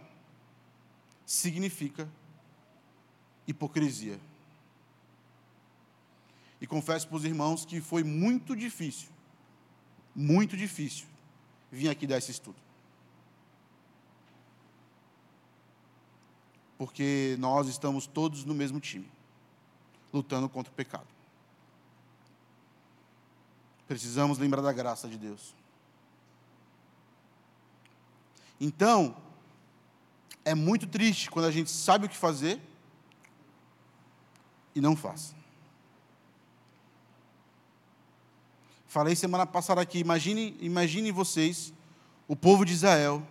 significa 1.27 2.09
hipocrisia. 3.47 4.21
E 6.61 6.67
confesso 6.67 7.09
para 7.09 7.17
os 7.17 7.25
irmãos 7.25 7.65
que 7.65 7.81
foi 7.81 8.05
muito 8.05 8.55
difícil, 8.55 9.09
muito 10.15 10.57
difícil, 10.57 11.07
vir 11.71 11.89
aqui 11.89 12.07
dar 12.07 12.19
esse 12.19 12.31
estudo. 12.31 12.57
Porque 16.77 17.37
nós 17.39 17.69
estamos 17.69 18.07
todos 18.07 18.45
no 18.45 18.55
mesmo 18.55 18.81
time, 18.81 19.11
lutando 20.13 20.49
contra 20.49 20.73
o 20.73 20.75
pecado. 20.75 21.07
Precisamos 23.87 24.39
lembrar 24.39 24.63
da 24.63 24.73
graça 24.73 25.09
de 25.09 25.19
Deus. 25.19 25.55
Então, 28.61 29.17
é 30.45 30.55
muito 30.55 30.87
triste 30.87 31.31
quando 31.31 31.47
a 31.47 31.51
gente 31.51 31.71
sabe 31.71 32.07
o 32.07 32.09
que 32.09 32.17
fazer 32.17 32.61
e 34.75 34.81
não 34.81 34.97
faz. 34.97 35.35
Falei 38.87 39.17
semana 39.17 39.45
passada 39.45 39.81
aqui, 39.81 39.99
imagine, 39.99 40.57
imagine 40.61 41.11
vocês, 41.11 41.73
o 42.29 42.37
povo 42.37 42.65
de 42.65 42.73
Israel, 42.73 43.27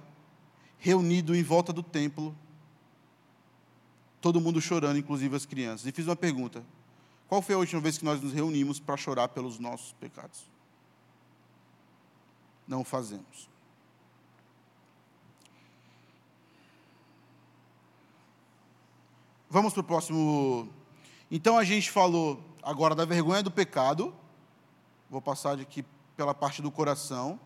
reunido 0.77 1.33
em 1.33 1.41
volta 1.41 1.71
do 1.71 1.81
templo, 1.81 2.35
todo 4.23 4.39
mundo 4.39 4.61
chorando, 4.61 4.97
inclusive 4.97 5.35
as 5.35 5.45
crianças. 5.45 5.85
E 5.85 5.91
fiz 5.91 6.07
uma 6.07 6.15
pergunta: 6.15 6.63
qual 7.27 7.41
foi 7.41 7.53
a 7.53 7.57
última 7.57 7.81
vez 7.81 7.97
que 7.97 8.05
nós 8.05 8.21
nos 8.21 8.31
reunimos 8.31 8.79
para 8.79 8.95
chorar 8.95 9.27
pelos 9.27 9.59
nossos 9.59 9.91
pecados? 9.99 10.49
Não 12.65 12.85
fazemos. 12.85 13.49
Vamos 19.49 19.73
para 19.73 19.81
o 19.81 19.83
próximo. 19.83 20.69
Então 21.29 21.57
a 21.57 21.65
gente 21.65 21.91
falou 21.91 22.41
agora 22.63 22.95
da 22.95 23.03
vergonha 23.03 23.43
do 23.43 23.51
pecado. 23.51 24.15
Vou 25.09 25.21
passar 25.21 25.59
aqui 25.59 25.83
pela 26.15 26.33
parte 26.33 26.61
do 26.61 26.71
coração. 26.71 27.37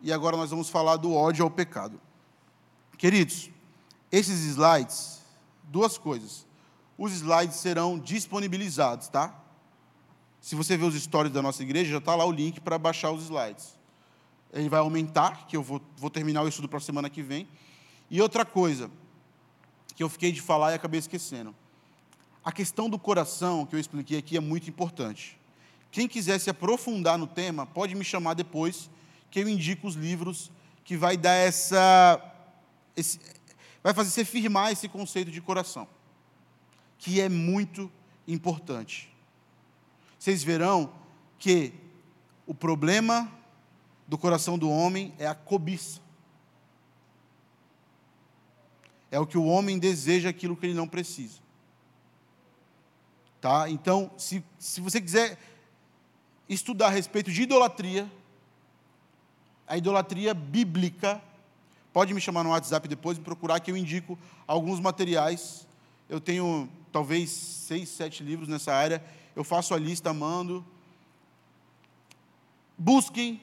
E 0.00 0.10
agora 0.10 0.34
nós 0.34 0.48
vamos 0.48 0.70
falar 0.70 0.96
do 0.96 1.12
ódio 1.12 1.44
ao 1.44 1.50
pecado. 1.50 2.00
Queridos, 2.96 3.50
esses 4.10 4.40
slides 4.46 5.21
duas 5.72 5.96
coisas. 5.98 6.46
Os 6.98 7.12
slides 7.12 7.56
serão 7.56 7.98
disponibilizados, 7.98 9.08
tá? 9.08 9.34
Se 10.40 10.54
você 10.54 10.76
ver 10.76 10.84
os 10.84 10.94
stories 10.94 11.32
da 11.32 11.40
nossa 11.40 11.62
igreja, 11.62 11.92
já 11.92 11.98
está 11.98 12.14
lá 12.14 12.24
o 12.24 12.30
link 12.30 12.60
para 12.60 12.78
baixar 12.78 13.10
os 13.10 13.24
slides. 13.24 13.78
Ele 14.52 14.68
vai 14.68 14.80
aumentar, 14.80 15.46
que 15.46 15.56
eu 15.56 15.62
vou, 15.62 15.80
vou 15.96 16.10
terminar 16.10 16.42
o 16.42 16.48
estudo 16.48 16.68
para 16.68 16.76
a 16.76 16.80
semana 16.80 17.08
que 17.08 17.22
vem. 17.22 17.48
E 18.10 18.20
outra 18.20 18.44
coisa, 18.44 18.90
que 19.96 20.02
eu 20.02 20.08
fiquei 20.08 20.30
de 20.30 20.42
falar 20.42 20.72
e 20.72 20.74
acabei 20.74 20.98
esquecendo. 20.98 21.54
A 22.44 22.52
questão 22.52 22.90
do 22.90 22.98
coração, 22.98 23.64
que 23.64 23.74
eu 23.74 23.80
expliquei 23.80 24.18
aqui, 24.18 24.36
é 24.36 24.40
muito 24.40 24.68
importante. 24.68 25.38
Quem 25.90 26.06
quiser 26.06 26.38
se 26.38 26.50
aprofundar 26.50 27.16
no 27.16 27.26
tema, 27.26 27.64
pode 27.64 27.94
me 27.94 28.04
chamar 28.04 28.34
depois, 28.34 28.90
que 29.30 29.40
eu 29.40 29.48
indico 29.48 29.86
os 29.86 29.94
livros 29.94 30.50
que 30.84 30.96
vai 30.96 31.16
dar 31.16 31.34
essa. 31.34 32.20
Esse, 32.96 33.18
vai 33.82 33.92
fazer 33.92 34.10
você 34.10 34.24
firmar 34.24 34.72
esse 34.72 34.88
conceito 34.88 35.30
de 35.30 35.40
coração, 35.40 35.88
que 36.98 37.20
é 37.20 37.28
muito 37.28 37.90
importante. 38.26 39.12
Vocês 40.18 40.42
verão 40.42 40.92
que 41.38 41.72
o 42.46 42.54
problema 42.54 43.30
do 44.06 44.16
coração 44.16 44.58
do 44.58 44.70
homem 44.70 45.12
é 45.18 45.26
a 45.26 45.34
cobiça. 45.34 46.00
É 49.10 49.18
o 49.18 49.26
que 49.26 49.36
o 49.36 49.44
homem 49.44 49.78
deseja 49.78 50.30
aquilo 50.30 50.56
que 50.56 50.66
ele 50.66 50.74
não 50.74 50.88
precisa. 50.88 51.40
Tá? 53.40 53.68
Então, 53.68 54.10
se, 54.16 54.42
se 54.58 54.80
você 54.80 55.00
quiser 55.00 55.38
estudar 56.48 56.86
a 56.86 56.90
respeito 56.90 57.30
de 57.30 57.42
idolatria, 57.42 58.10
a 59.66 59.76
idolatria 59.76 60.32
bíblica, 60.32 61.22
pode 61.92 62.14
me 62.14 62.20
chamar 62.20 62.42
no 62.42 62.50
WhatsApp 62.50 62.88
depois, 62.88 63.18
me 63.18 63.24
procurar 63.24 63.60
que 63.60 63.70
eu 63.70 63.76
indico 63.76 64.18
alguns 64.46 64.80
materiais. 64.80 65.66
Eu 66.08 66.20
tenho 66.20 66.68
talvez 66.90 67.30
seis, 67.30 67.88
sete 67.88 68.22
livros 68.22 68.48
nessa 68.48 68.72
área. 68.72 69.02
Eu 69.34 69.44
faço 69.44 69.74
a 69.74 69.78
lista, 69.78 70.12
mando. 70.12 70.64
Busquem 72.76 73.40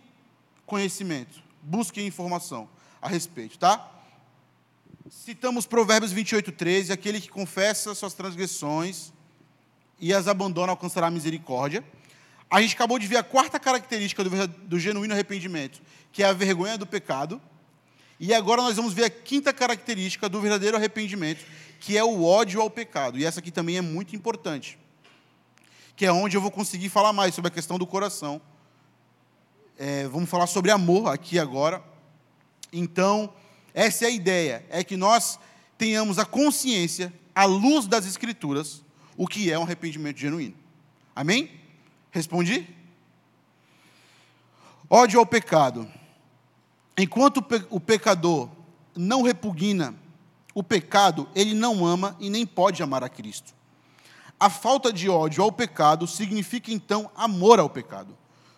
conhecimento, 0.65 1.41
busquem 1.63 2.05
informação 2.05 2.69
a 3.01 3.07
respeito, 3.07 3.57
tá? 3.57 3.89
Citamos 5.09 5.65
Provérbios 5.65 6.11
28, 6.11 6.51
13, 6.51 6.93
aquele 6.93 7.19
que 7.19 7.29
confessa 7.29 7.95
suas 7.95 8.13
transgressões 8.13 9.11
e 9.99 10.13
as 10.13 10.27
abandona 10.27 10.71
alcançará 10.71 11.09
misericórdia. 11.09 11.83
A 12.49 12.61
gente 12.61 12.75
acabou 12.75 12.99
de 12.99 13.07
ver 13.07 13.17
a 13.17 13.23
quarta 13.23 13.59
característica 13.59 14.23
do, 14.23 14.47
do 14.47 14.79
genuíno 14.79 15.13
arrependimento, 15.13 15.81
que 16.11 16.21
é 16.21 16.27
a 16.27 16.33
vergonha 16.33 16.77
do 16.77 16.85
pecado. 16.85 17.41
E 18.19 18.33
agora 18.33 18.61
nós 18.61 18.75
vamos 18.75 18.93
ver 18.93 19.05
a 19.05 19.09
quinta 19.09 19.53
característica 19.53 20.27
do 20.27 20.41
verdadeiro 20.41 20.75
arrependimento, 20.75 21.45
que 21.79 21.97
é 21.97 22.03
o 22.03 22.25
ódio 22.25 22.61
ao 22.61 22.69
pecado. 22.69 23.17
E 23.17 23.23
essa 23.23 23.39
aqui 23.39 23.49
também 23.49 23.77
é 23.77 23.81
muito 23.81 24.15
importante, 24.15 24.77
que 25.95 26.05
é 26.05 26.11
onde 26.11 26.35
eu 26.35 26.41
vou 26.41 26.51
conseguir 26.51 26.89
falar 26.89 27.13
mais 27.13 27.33
sobre 27.33 27.47
a 27.47 27.53
questão 27.53 27.77
do 27.77 27.87
coração. 27.87 28.41
É, 29.77 30.05
vamos 30.09 30.29
falar 30.29 30.47
sobre 30.47 30.69
amor 30.69 31.07
aqui 31.07 31.39
agora. 31.39 31.81
Então, 32.73 33.33
essa 33.73 34.03
é 34.03 34.07
a 34.07 34.11
ideia, 34.11 34.65
é 34.69 34.83
que 34.83 34.97
nós 34.97 35.39
tenhamos 35.77 36.19
a 36.19 36.25
consciência, 36.25 37.13
à 37.33 37.45
luz 37.45 37.87
das 37.87 38.05
Escrituras, 38.05 38.83
o 39.15 39.25
que 39.25 39.49
é 39.49 39.57
um 39.57 39.63
arrependimento 39.63 40.17
genuíno. 40.17 40.55
Amém? 41.15 41.49
Respondi? 42.11 42.67
Ódio 44.89 45.19
ao 45.19 45.25
pecado. 45.25 45.89
Enquanto 47.01 47.37
o 47.69 47.79
pecador 47.79 48.49
não 48.93 49.21
repugna 49.21 49.95
o 50.53 50.61
pecado, 50.61 51.29
ele 51.33 51.53
não 51.53 51.85
ama 51.85 52.17
e 52.19 52.29
nem 52.29 52.45
pode 52.45 52.83
amar 52.83 53.05
a 53.05 53.07
Cristo. 53.07 53.53
A 54.37 54.49
falta 54.49 54.91
de 54.91 55.09
ódio 55.09 55.41
ao 55.41 55.49
pecado 55.49 56.05
significa 56.05 56.73
então 56.73 57.09
amor 57.15 57.57
ao 57.57 57.69
pecado. 57.69 58.17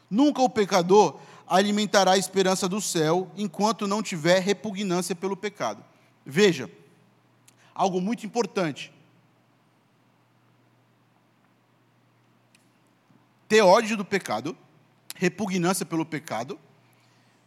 Nunca 0.09 0.41
o 0.41 0.49
pecador 0.49 1.19
alimentará 1.47 2.13
a 2.13 2.17
esperança 2.17 2.67
do 2.67 2.81
céu 2.81 3.29
enquanto 3.37 3.87
não 3.87 4.01
tiver 4.01 4.39
repugnância 4.39 5.15
pelo 5.15 5.37
pecado. 5.37 5.85
Veja, 6.25 6.67
algo 7.75 8.01
muito 8.01 8.25
importante. 8.25 8.91
Ter 13.47 13.61
ódio 13.61 13.95
do 13.95 14.03
pecado, 14.03 14.57
repugnância 15.15 15.85
pelo 15.85 16.07
pecado, 16.07 16.59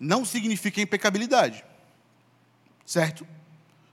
não 0.05 0.25
significa 0.25 0.81
impecabilidade. 0.81 1.65
Certo? 2.85 3.27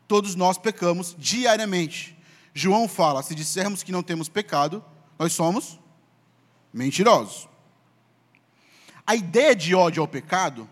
Todos 0.07 0.35
nós 0.35 0.57
pecamos 0.57 1.15
diariamente. 1.17 2.17
João 2.53 2.87
fala: 2.87 3.23
se 3.23 3.33
dissermos 3.33 3.81
que 3.81 3.91
não 3.91 4.03
temos 4.03 4.27
pecado, 4.27 4.83
nós 5.17 5.31
somos 5.31 5.79
mentirosos. 6.73 7.47
A 9.07 9.15
ideia 9.15 9.55
de 9.55 9.73
ódio 9.73 10.01
ao 10.01 10.07
pecado 10.07 10.69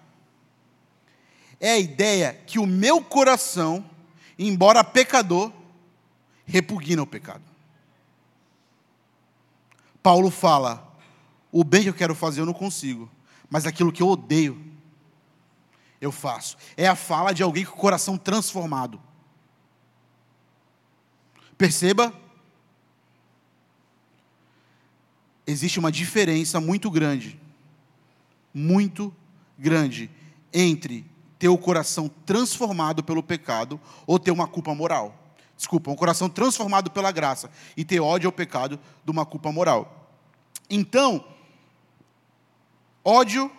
é 1.60 1.72
a 1.72 1.80
ideia 1.80 2.34
que 2.46 2.60
o 2.60 2.66
meu 2.66 3.02
coração, 3.02 3.90
embora 4.38 4.84
pecador, 4.84 5.52
repugna 6.46 7.02
o 7.02 7.08
pecado. 7.08 7.44
Paulo 10.04 10.30
fala: 10.30 10.94
o 11.50 11.64
bem 11.64 11.84
que 11.84 11.90
eu 11.90 11.94
quero 11.94 12.14
fazer 12.14 12.42
eu 12.42 12.46
não 12.46 12.54
consigo, 12.54 13.10
mas 13.50 13.66
aquilo 13.66 13.92
que 13.92 14.04
eu 14.04 14.10
odeio, 14.10 14.69
eu 16.02 16.12
faço. 16.12 16.58
É 16.78 16.88
a 16.88 16.96
fala 16.96 17.34
de 17.34 17.44
alguém 17.44 17.66
com 17.66 17.74
o 17.74 17.80
coração 17.80 18.18
transformado. 18.18 19.02
Perceba? 21.58 22.14
Existe 25.46 25.80
uma 25.80 25.92
diferença 25.92 26.62
muito 26.62 26.92
grande, 26.92 27.40
muito 28.54 29.14
grande, 29.58 30.10
entre 30.54 31.06
ter 31.40 31.50
o 31.50 31.58
coração 31.58 32.10
transformado 32.26 33.04
pelo 33.04 33.24
pecado 33.24 33.80
ou 34.06 34.20
ter 34.20 34.32
uma 34.32 34.48
culpa 34.48 34.76
moral. 34.76 35.16
Desculpa, 35.58 35.92
um 35.92 35.96
coração 35.96 36.30
transformado 36.30 36.92
pela 36.92 37.12
graça 37.12 37.50
e 37.76 37.84
ter 37.84 38.00
ódio 38.00 38.28
ao 38.28 38.32
pecado 38.32 38.80
de 39.04 39.12
uma 39.12 39.26
culpa 39.26 39.52
moral. 39.52 40.12
Então, 40.70 41.26
Ódio 43.04 43.52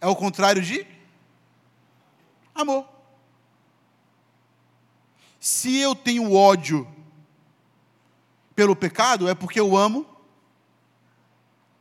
é 0.00 0.06
o 0.06 0.16
contrário 0.16 0.60
de 0.60 0.86
amor. 2.54 2.88
Se 5.40 5.76
eu 5.78 5.94
tenho 5.94 6.32
ódio 6.32 6.86
pelo 8.54 8.76
pecado, 8.76 9.28
é 9.28 9.34
porque 9.34 9.58
eu 9.58 9.76
amo 9.76 10.06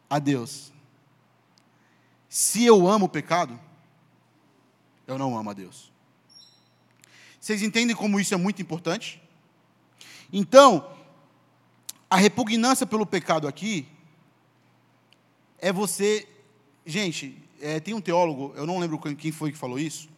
a 0.10 0.20
Deus. 0.20 0.72
Se 2.28 2.66
eu 2.66 2.88
amo 2.88 3.06
o 3.06 3.10
pecado, 3.10 3.60
eu 5.06 5.18
não 5.18 5.38
amo 5.38 5.50
a 5.50 5.54
Deus. 5.54 5.92
Vocês 7.40 7.62
entendem 7.62 7.96
como 7.96 8.20
isso 8.20 8.34
é 8.34 8.38
muito 8.38 8.62
importante? 8.62 9.22
Então, 10.32 10.96
a 12.10 12.16
repugnância 12.16 12.86
pelo 12.86 13.06
pecado 13.06 13.48
aqui 13.48 13.88
é 15.60 15.72
você 15.72 16.28
Gente, 16.86 17.38
é, 17.60 17.80
tem 17.80 17.94
um 17.94 18.02
teólogo, 18.02 18.54
eu 18.56 18.66
não 18.66 18.80
lembro 18.80 19.00
quem 19.16 19.32
foi 19.32 19.52
que 19.52 19.58
falou 19.58 19.78
isso. 19.78 20.10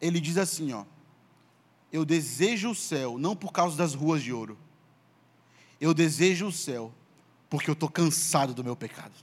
Ele 0.00 0.20
diz 0.20 0.36
assim, 0.36 0.72
ó: 0.72 0.84
Eu 1.92 2.04
desejo 2.04 2.70
o 2.70 2.74
céu 2.74 3.18
não 3.18 3.34
por 3.34 3.52
causa 3.52 3.76
das 3.76 3.94
ruas 3.94 4.22
de 4.22 4.32
ouro. 4.32 4.58
Eu 5.80 5.94
desejo 5.94 6.46
o 6.46 6.52
céu 6.52 6.92
porque 7.48 7.70
eu 7.70 7.72
estou 7.72 7.88
cansado 7.88 8.52
do 8.52 8.64
meu 8.64 8.76
pecado. 8.76 9.14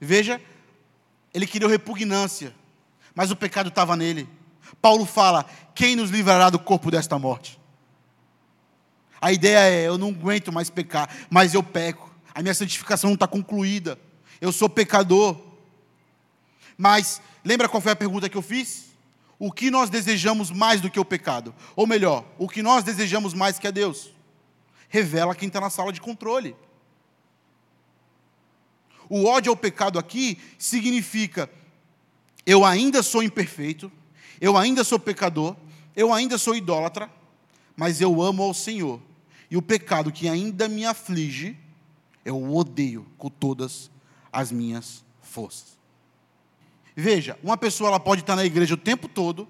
Veja, 0.00 0.40
ele 1.32 1.46
queria 1.46 1.68
repugnância, 1.68 2.54
mas 3.14 3.30
o 3.30 3.36
pecado 3.36 3.68
estava 3.68 3.96
nele. 3.96 4.28
Paulo 4.80 5.04
fala: 5.04 5.44
Quem 5.74 5.96
nos 5.96 6.10
livrará 6.10 6.50
do 6.50 6.58
corpo 6.58 6.90
desta 6.90 7.18
morte? 7.18 7.60
A 9.20 9.32
ideia 9.32 9.58
é: 9.58 9.88
eu 9.88 9.98
não 9.98 10.08
aguento 10.08 10.52
mais 10.52 10.70
pecar, 10.70 11.08
mas 11.30 11.54
eu 11.54 11.62
peco. 11.62 12.12
A 12.34 12.42
minha 12.42 12.54
santificação 12.54 13.10
não 13.10 13.14
está 13.14 13.26
concluída 13.28 13.98
eu 14.44 14.52
sou 14.52 14.68
pecador. 14.68 15.40
Mas 16.76 17.20
lembra 17.44 17.68
qual 17.68 17.80
foi 17.80 17.92
a 17.92 17.96
pergunta 17.96 18.28
que 18.28 18.36
eu 18.36 18.42
fiz? 18.42 18.93
O 19.38 19.50
que 19.50 19.70
nós 19.70 19.90
desejamos 19.90 20.50
mais 20.50 20.80
do 20.80 20.90
que 20.90 21.00
o 21.00 21.04
pecado? 21.04 21.54
Ou 21.74 21.86
melhor, 21.86 22.24
o 22.38 22.48
que 22.48 22.62
nós 22.62 22.84
desejamos 22.84 23.34
mais 23.34 23.58
que 23.58 23.66
a 23.66 23.70
Deus? 23.70 24.10
Revela 24.88 25.34
quem 25.34 25.48
está 25.48 25.60
na 25.60 25.70
sala 25.70 25.92
de 25.92 26.00
controle. 26.00 26.54
O 29.08 29.24
ódio 29.24 29.50
ao 29.50 29.56
pecado 29.56 29.98
aqui 29.98 30.38
significa: 30.58 31.50
eu 32.46 32.64
ainda 32.64 33.02
sou 33.02 33.22
imperfeito, 33.22 33.90
eu 34.40 34.56
ainda 34.56 34.84
sou 34.84 34.98
pecador, 34.98 35.56
eu 35.96 36.12
ainda 36.12 36.38
sou 36.38 36.54
idólatra, 36.54 37.10
mas 37.76 38.00
eu 38.00 38.22
amo 38.22 38.42
ao 38.42 38.54
Senhor. 38.54 39.00
E 39.50 39.56
o 39.56 39.62
pecado 39.62 40.12
que 40.12 40.28
ainda 40.28 40.68
me 40.68 40.84
aflige, 40.84 41.56
eu 42.24 42.54
odeio 42.54 43.06
com 43.18 43.28
todas 43.28 43.90
as 44.32 44.50
minhas 44.50 45.04
forças. 45.22 45.73
Veja, 46.96 47.38
uma 47.42 47.56
pessoa 47.56 47.88
ela 47.88 48.00
pode 48.00 48.20
estar 48.20 48.36
na 48.36 48.44
igreja 48.44 48.74
o 48.74 48.78
tempo 48.78 49.08
todo. 49.08 49.48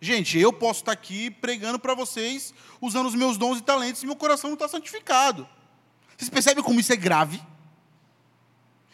Gente, 0.00 0.38
eu 0.38 0.52
posso 0.52 0.80
estar 0.80 0.92
aqui 0.92 1.30
pregando 1.30 1.78
para 1.78 1.94
vocês, 1.94 2.52
usando 2.80 3.06
os 3.06 3.14
meus 3.14 3.36
dons 3.36 3.58
e 3.58 3.62
talentos, 3.62 4.02
e 4.02 4.06
meu 4.06 4.16
coração 4.16 4.50
não 4.50 4.54
está 4.54 4.68
santificado. 4.68 5.48
Vocês 6.16 6.28
percebem 6.28 6.62
como 6.62 6.80
isso 6.80 6.92
é 6.92 6.96
grave? 6.96 7.40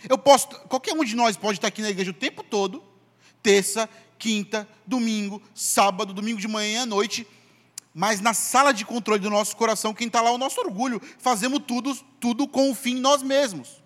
Eu 0.09 0.19
posso, 0.19 0.49
qualquer 0.69 0.95
um 0.95 1.05
de 1.05 1.15
nós 1.15 1.37
pode 1.37 1.59
estar 1.59 1.69
aqui 1.69 1.81
na 1.81 1.91
igreja 1.91 2.11
o 2.11 2.15
tempo 2.15 2.43
todo, 2.43 2.83
terça, 3.43 3.89
quinta, 4.19 4.69
domingo, 4.87 5.43
sábado, 5.55 6.13
domingo 6.13 6.41
de 6.41 6.49
manhã 6.49 6.73
e 6.73 6.83
à 6.83 6.87
noite, 6.87 7.27
mas 7.95 8.21
na 8.21 8.33
sala 8.33 8.73
de 8.73 8.85
controle 8.85 9.21
do 9.21 9.31
nosso 9.31 9.57
coração, 9.57 9.93
quem 9.93 10.07
está 10.07 10.21
lá 10.21 10.31
é 10.31 10.33
o 10.33 10.39
nosso 10.39 10.61
orgulho. 10.61 11.01
Fazemos 11.19 11.61
tudo, 11.67 11.95
tudo 12.19 12.49
com 12.49 12.71
o 12.71 12.75
fim 12.75 12.95
nós 12.95 13.23
mesmos. 13.23 13.82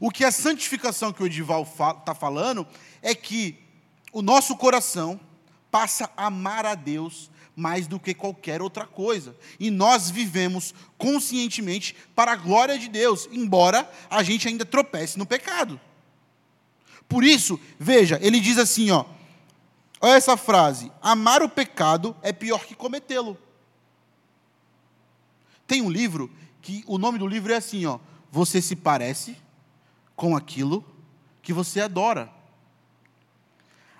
O 0.00 0.10
que 0.10 0.24
a 0.24 0.32
santificação 0.32 1.12
que 1.12 1.22
o 1.22 1.26
Edival 1.26 1.62
está 1.62 2.14
falando 2.14 2.66
é 3.02 3.14
que 3.14 3.58
o 4.12 4.22
nosso 4.22 4.56
coração 4.56 5.20
passa 5.70 6.10
a 6.16 6.26
amar 6.26 6.64
a 6.64 6.74
Deus 6.74 7.30
mais 7.54 7.86
do 7.86 8.00
que 8.00 8.14
qualquer 8.14 8.62
outra 8.62 8.86
coisa. 8.86 9.36
E 9.58 9.70
nós 9.70 10.10
vivemos 10.10 10.74
conscientemente 10.96 11.94
para 12.14 12.32
a 12.32 12.36
glória 12.36 12.78
de 12.78 12.88
Deus, 12.88 13.28
embora 13.30 13.88
a 14.08 14.22
gente 14.22 14.48
ainda 14.48 14.64
tropece 14.64 15.18
no 15.18 15.26
pecado. 15.26 15.78
Por 17.06 17.22
isso, 17.22 17.60
veja, 17.78 18.18
ele 18.22 18.40
diz 18.40 18.56
assim, 18.56 18.90
ó, 18.90 19.04
olha 20.00 20.16
essa 20.16 20.36
frase: 20.36 20.90
amar 21.02 21.42
o 21.42 21.48
pecado 21.48 22.16
é 22.22 22.32
pior 22.32 22.64
que 22.64 22.74
cometê-lo. 22.74 23.36
Tem 25.66 25.82
um 25.82 25.90
livro 25.90 26.30
que 26.62 26.82
o 26.86 26.96
nome 26.96 27.18
do 27.18 27.26
livro 27.26 27.52
é 27.52 27.56
assim, 27.56 27.84
ó, 27.84 27.98
você 28.32 28.62
se 28.62 28.74
parece 28.74 29.36
com 30.20 30.36
aquilo 30.36 30.84
que 31.40 31.50
você 31.50 31.80
adora. 31.80 32.30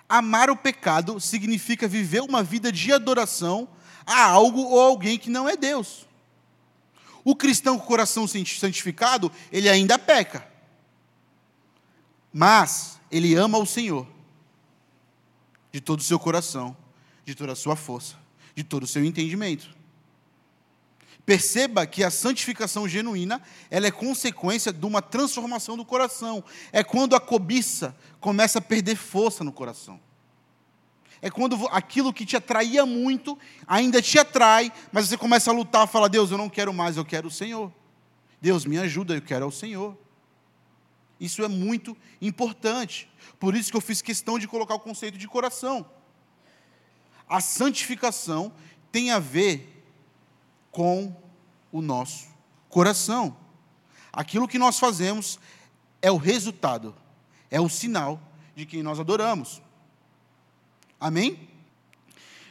Amar 0.07 0.51
o 0.51 0.55
pecado 0.55 1.19
significa 1.19 1.87
viver 1.87 2.21
uma 2.21 2.43
vida 2.43 2.71
de 2.71 2.93
adoração 2.93 3.67
a 4.05 4.25
algo 4.25 4.61
ou 4.61 4.79
alguém 4.79 5.17
que 5.17 5.31
não 5.31 5.49
é 5.49 5.57
Deus. 5.57 6.07
O 7.23 7.35
cristão 7.35 7.75
com 7.75 7.85
o 7.85 7.87
coração 7.87 8.27
santificado, 8.27 9.31
ele 9.51 9.67
ainda 9.67 9.97
peca. 9.97 10.47
Mas 12.31 12.99
ele 13.09 13.33
ama 13.33 13.57
o 13.57 13.65
Senhor 13.65 14.07
de 15.71 15.81
todo 15.81 16.01
o 16.01 16.03
seu 16.03 16.19
coração, 16.19 16.77
de 17.25 17.33
toda 17.33 17.53
a 17.53 17.55
sua 17.55 17.75
força, 17.75 18.15
de 18.53 18.63
todo 18.63 18.83
o 18.83 18.87
seu 18.87 19.03
entendimento. 19.03 19.75
Perceba 21.25 21.85
que 21.85 22.03
a 22.03 22.09
santificação 22.09 22.87
genuína, 22.87 23.41
ela 23.69 23.87
é 23.87 23.91
consequência 23.91 24.73
de 24.73 24.85
uma 24.85 25.01
transformação 25.01 25.77
do 25.77 25.85
coração. 25.85 26.43
É 26.71 26.83
quando 26.83 27.15
a 27.15 27.19
cobiça 27.19 27.95
começa 28.19 28.59
a 28.59 28.61
perder 28.61 28.95
força 28.95 29.43
no 29.43 29.51
coração. 29.51 29.99
É 31.21 31.29
quando 31.29 31.67
aquilo 31.67 32.11
que 32.11 32.25
te 32.25 32.35
atraía 32.35 32.85
muito 32.85 33.37
ainda 33.67 34.01
te 34.01 34.17
atrai, 34.17 34.71
mas 34.91 35.07
você 35.07 35.17
começa 35.17 35.51
a 35.51 35.53
lutar, 35.53 35.87
fala: 35.87 36.09
"Deus, 36.09 36.31
eu 36.31 36.37
não 36.37 36.49
quero 36.49 36.73
mais, 36.73 36.97
eu 36.97 37.05
quero 37.05 37.27
o 37.27 37.31
Senhor. 37.31 37.71
Deus, 38.41 38.65
me 38.65 38.79
ajuda, 38.79 39.13
eu 39.13 39.21
quero 39.21 39.47
o 39.47 39.51
Senhor." 39.51 39.95
Isso 41.19 41.43
é 41.43 41.47
muito 41.47 41.95
importante. 42.19 43.07
Por 43.39 43.55
isso 43.55 43.69
que 43.69 43.77
eu 43.77 43.81
fiz 43.81 44.01
questão 44.01 44.39
de 44.39 44.47
colocar 44.47 44.73
o 44.73 44.79
conceito 44.79 45.19
de 45.19 45.27
coração. 45.27 45.85
A 47.29 47.39
santificação 47.39 48.51
tem 48.91 49.11
a 49.11 49.19
ver 49.19 49.80
com 50.71 51.15
o 51.71 51.81
nosso 51.81 52.27
coração. 52.69 53.35
Aquilo 54.11 54.47
que 54.47 54.57
nós 54.57 54.79
fazemos 54.79 55.39
é 56.01 56.11
o 56.11 56.17
resultado, 56.17 56.95
é 57.49 57.59
o 57.59 57.69
sinal 57.69 58.19
de 58.55 58.65
quem 58.65 58.81
nós 58.81 58.99
adoramos. 58.99 59.61
Amém? 60.99 61.47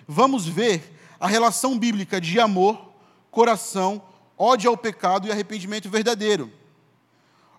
Vamos 0.06 0.46
ver 0.46 0.98
a 1.18 1.26
relação 1.26 1.78
bíblica 1.78 2.20
de 2.20 2.40
amor, 2.40 2.92
coração, 3.30 4.02
ódio 4.36 4.70
ao 4.70 4.76
pecado 4.76 5.28
e 5.28 5.30
arrependimento 5.30 5.88
verdadeiro. 5.90 6.52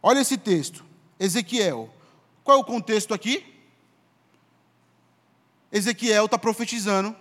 Olha 0.02 0.20
esse 0.20 0.38
texto, 0.38 0.84
Ezequiel. 1.20 1.94
Qual 2.44 2.58
é 2.58 2.60
o 2.60 2.66
contexto 2.66 3.14
aqui? 3.14 3.46
Ezequiel 5.72 6.26
está 6.26 6.38
profetizando 6.38 7.16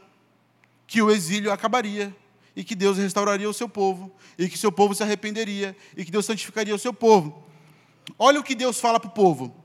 que 0.87 1.01
o 1.01 1.11
exílio 1.11 1.53
acabaria, 1.53 2.15
e 2.61 2.65
que 2.65 2.75
Deus 2.75 2.99
restauraria 2.99 3.49
o 3.49 3.55
seu 3.55 3.67
povo, 3.67 4.13
e 4.37 4.47
que 4.47 4.59
seu 4.59 4.71
povo 4.71 4.95
se 4.95 5.03
arrependeria, 5.03 5.75
e 5.97 6.05
que 6.05 6.11
Deus 6.11 6.27
santificaria 6.27 6.75
o 6.75 6.79
seu 6.79 6.93
povo. 6.93 7.43
Olha 8.19 8.39
o 8.39 8.45
que 8.45 8.55
Deus 8.55 8.79
fala 8.79 9.01
para 9.01 9.09
o 9.09 9.13
povo: 9.13 9.57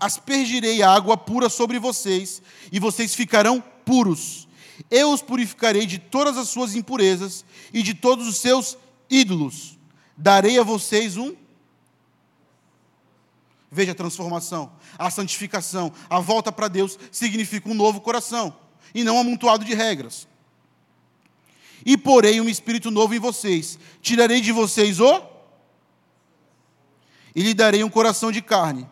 Aspergirei 0.00 0.82
água 0.82 1.14
pura 1.14 1.50
sobre 1.50 1.78
vocês, 1.78 2.40
e 2.72 2.80
vocês 2.80 3.14
ficarão 3.14 3.62
puros. 3.84 4.48
Eu 4.90 5.12
os 5.12 5.20
purificarei 5.20 5.84
de 5.84 5.98
todas 5.98 6.38
as 6.38 6.48
suas 6.48 6.74
impurezas 6.74 7.44
e 7.70 7.82
de 7.82 7.92
todos 7.92 8.26
os 8.26 8.38
seus 8.38 8.78
ídolos. 9.10 9.78
Darei 10.16 10.58
a 10.58 10.62
vocês 10.62 11.18
um. 11.18 11.36
Veja 13.70 13.92
a 13.92 13.94
transformação, 13.94 14.72
a 14.98 15.10
santificação, 15.10 15.92
a 16.08 16.18
volta 16.18 16.50
para 16.50 16.68
Deus 16.68 16.98
significa 17.10 17.68
um 17.68 17.74
novo 17.74 18.00
coração 18.00 18.56
e 18.94 19.04
não 19.04 19.16
um 19.16 19.20
amontoado 19.20 19.66
de 19.66 19.74
regras 19.74 20.31
e 21.84 21.96
porei 21.96 22.40
um 22.40 22.48
espírito 22.48 22.90
novo 22.90 23.14
em 23.14 23.18
vocês. 23.18 23.78
Tirarei 24.00 24.40
de 24.40 24.52
vocês 24.52 25.00
o 25.00 25.22
e 27.34 27.42
lhe 27.42 27.54
darei 27.54 27.82
um 27.82 27.90
coração 27.90 28.30
de 28.30 28.42
carne. 28.42 28.88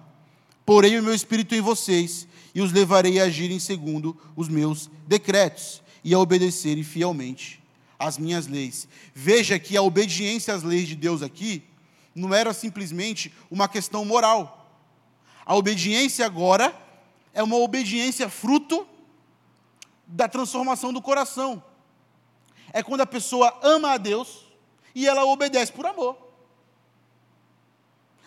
Porei 0.64 0.98
o 0.98 1.02
meu 1.02 1.14
espírito 1.14 1.54
em 1.54 1.60
vocês 1.60 2.26
e 2.54 2.60
os 2.60 2.72
levarei 2.72 3.20
a 3.20 3.24
agirem 3.24 3.58
segundo 3.58 4.16
os 4.36 4.48
meus 4.48 4.90
decretos 5.06 5.82
e 6.02 6.14
a 6.14 6.18
obedecerem 6.18 6.82
fielmente 6.82 7.62
às 7.98 8.18
minhas 8.18 8.46
leis. 8.46 8.88
Veja 9.14 9.58
que 9.58 9.76
a 9.76 9.82
obediência 9.82 10.54
às 10.54 10.62
leis 10.62 10.88
de 10.88 10.96
Deus 10.96 11.22
aqui 11.22 11.62
não 12.14 12.34
era 12.34 12.52
simplesmente 12.52 13.32
uma 13.50 13.68
questão 13.68 14.04
moral. 14.04 14.56
A 15.44 15.54
obediência 15.54 16.24
agora 16.24 16.74
é 17.32 17.42
uma 17.42 17.56
obediência 17.56 18.28
fruto 18.28 18.86
da 20.06 20.28
transformação 20.28 20.92
do 20.92 21.00
coração 21.00 21.62
é 22.72 22.82
quando 22.82 23.00
a 23.00 23.06
pessoa 23.06 23.58
ama 23.62 23.92
a 23.92 23.96
Deus 23.96 24.46
e 24.94 25.06
ela 25.06 25.24
obedece 25.24 25.72
por 25.72 25.86
amor. 25.86 26.16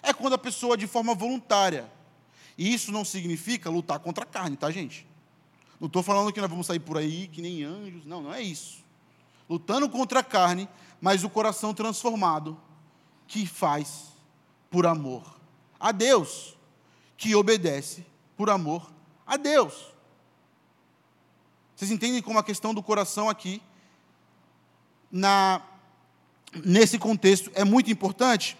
É 0.02 0.14
quando 0.14 0.34
a 0.34 0.38
pessoa, 0.38 0.78
de 0.78 0.86
forma 0.86 1.16
voluntária. 1.16 1.90
E 2.58 2.74
isso 2.74 2.92
não 2.92 3.06
significa 3.06 3.70
lutar 3.70 4.00
contra 4.00 4.24
a 4.24 4.28
carne, 4.28 4.58
tá, 4.58 4.70
gente? 4.70 5.08
Não 5.80 5.88
estou 5.88 6.04
falando 6.04 6.32
que 6.32 6.42
nós 6.42 6.50
vamos 6.50 6.68
sair 6.68 6.80
por 6.80 6.98
aí 6.98 7.28
que 7.28 7.42
nem 7.42 7.64
anjos. 7.64 8.06
Não, 8.06 8.22
não 8.22 8.34
é 8.34 8.42
isso. 8.42 8.84
Lutando 9.50 9.90
contra 9.90 10.20
a 10.20 10.24
carne, 10.24 10.68
mas 11.00 11.24
o 11.24 11.30
coração 11.30 11.74
transformado, 11.74 12.60
que 13.28 13.46
faz 13.46 14.14
por 14.70 14.86
amor 14.86 15.40
a 15.80 15.92
Deus, 15.92 16.56
que 17.18 17.36
obedece 17.36 18.06
por 18.36 18.50
amor 18.50 18.92
a 19.26 19.38
Deus. 19.38 19.94
Vocês 21.76 21.92
entendem 21.92 22.22
como 22.22 22.40
a 22.40 22.44
questão 22.44 22.74
do 22.74 22.84
coração 22.84 23.30
aqui 23.30 23.62
na, 25.14 25.62
nesse 26.66 26.98
contexto 26.98 27.52
é 27.54 27.64
muito 27.64 27.92
importante. 27.92 28.58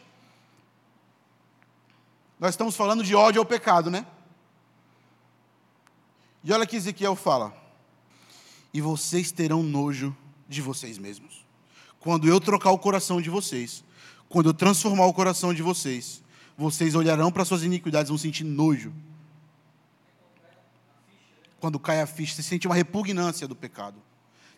Nós 2.40 2.52
estamos 2.52 2.76
falando 2.76 3.04
de 3.04 3.16
ódio 3.16 3.42
ao 3.42 3.46
pecado, 3.46 3.90
né? 3.90 4.06
E 6.44 6.54
olha 6.54 6.68
que 6.68 6.76
Ezequiel 6.76 7.16
fala: 7.16 7.52
E 8.72 8.80
vocês 8.80 9.32
terão 9.32 9.64
nojo 9.64 10.16
de 10.48 10.62
vocês 10.62 11.00
mesmos. 11.00 11.44
Quando 12.00 12.28
eu 12.28 12.40
trocar 12.40 12.70
o 12.70 12.78
coração 12.78 13.20
de 13.20 13.32
vocês, 13.32 13.84
quando 14.30 14.50
eu 14.50 14.54
transformar 14.54 15.08
o 15.08 15.14
coração 15.14 15.54
de 15.54 15.64
vocês, 15.64 16.22
vocês 16.56 16.94
olharão 16.94 17.32
para 17.32 17.46
suas 17.46 17.64
iniquidades 17.64 18.10
e 18.10 18.12
vão 18.12 18.18
sentir 18.18 18.44
nojo. 18.44 18.94
Quando 21.60 21.80
cai 21.80 22.02
a 22.02 22.06
ficha, 22.06 22.36
você 22.36 22.44
sente 22.44 22.68
uma 22.68 22.76
repugnância 22.76 23.48
do 23.48 23.56
pecado. 23.56 24.00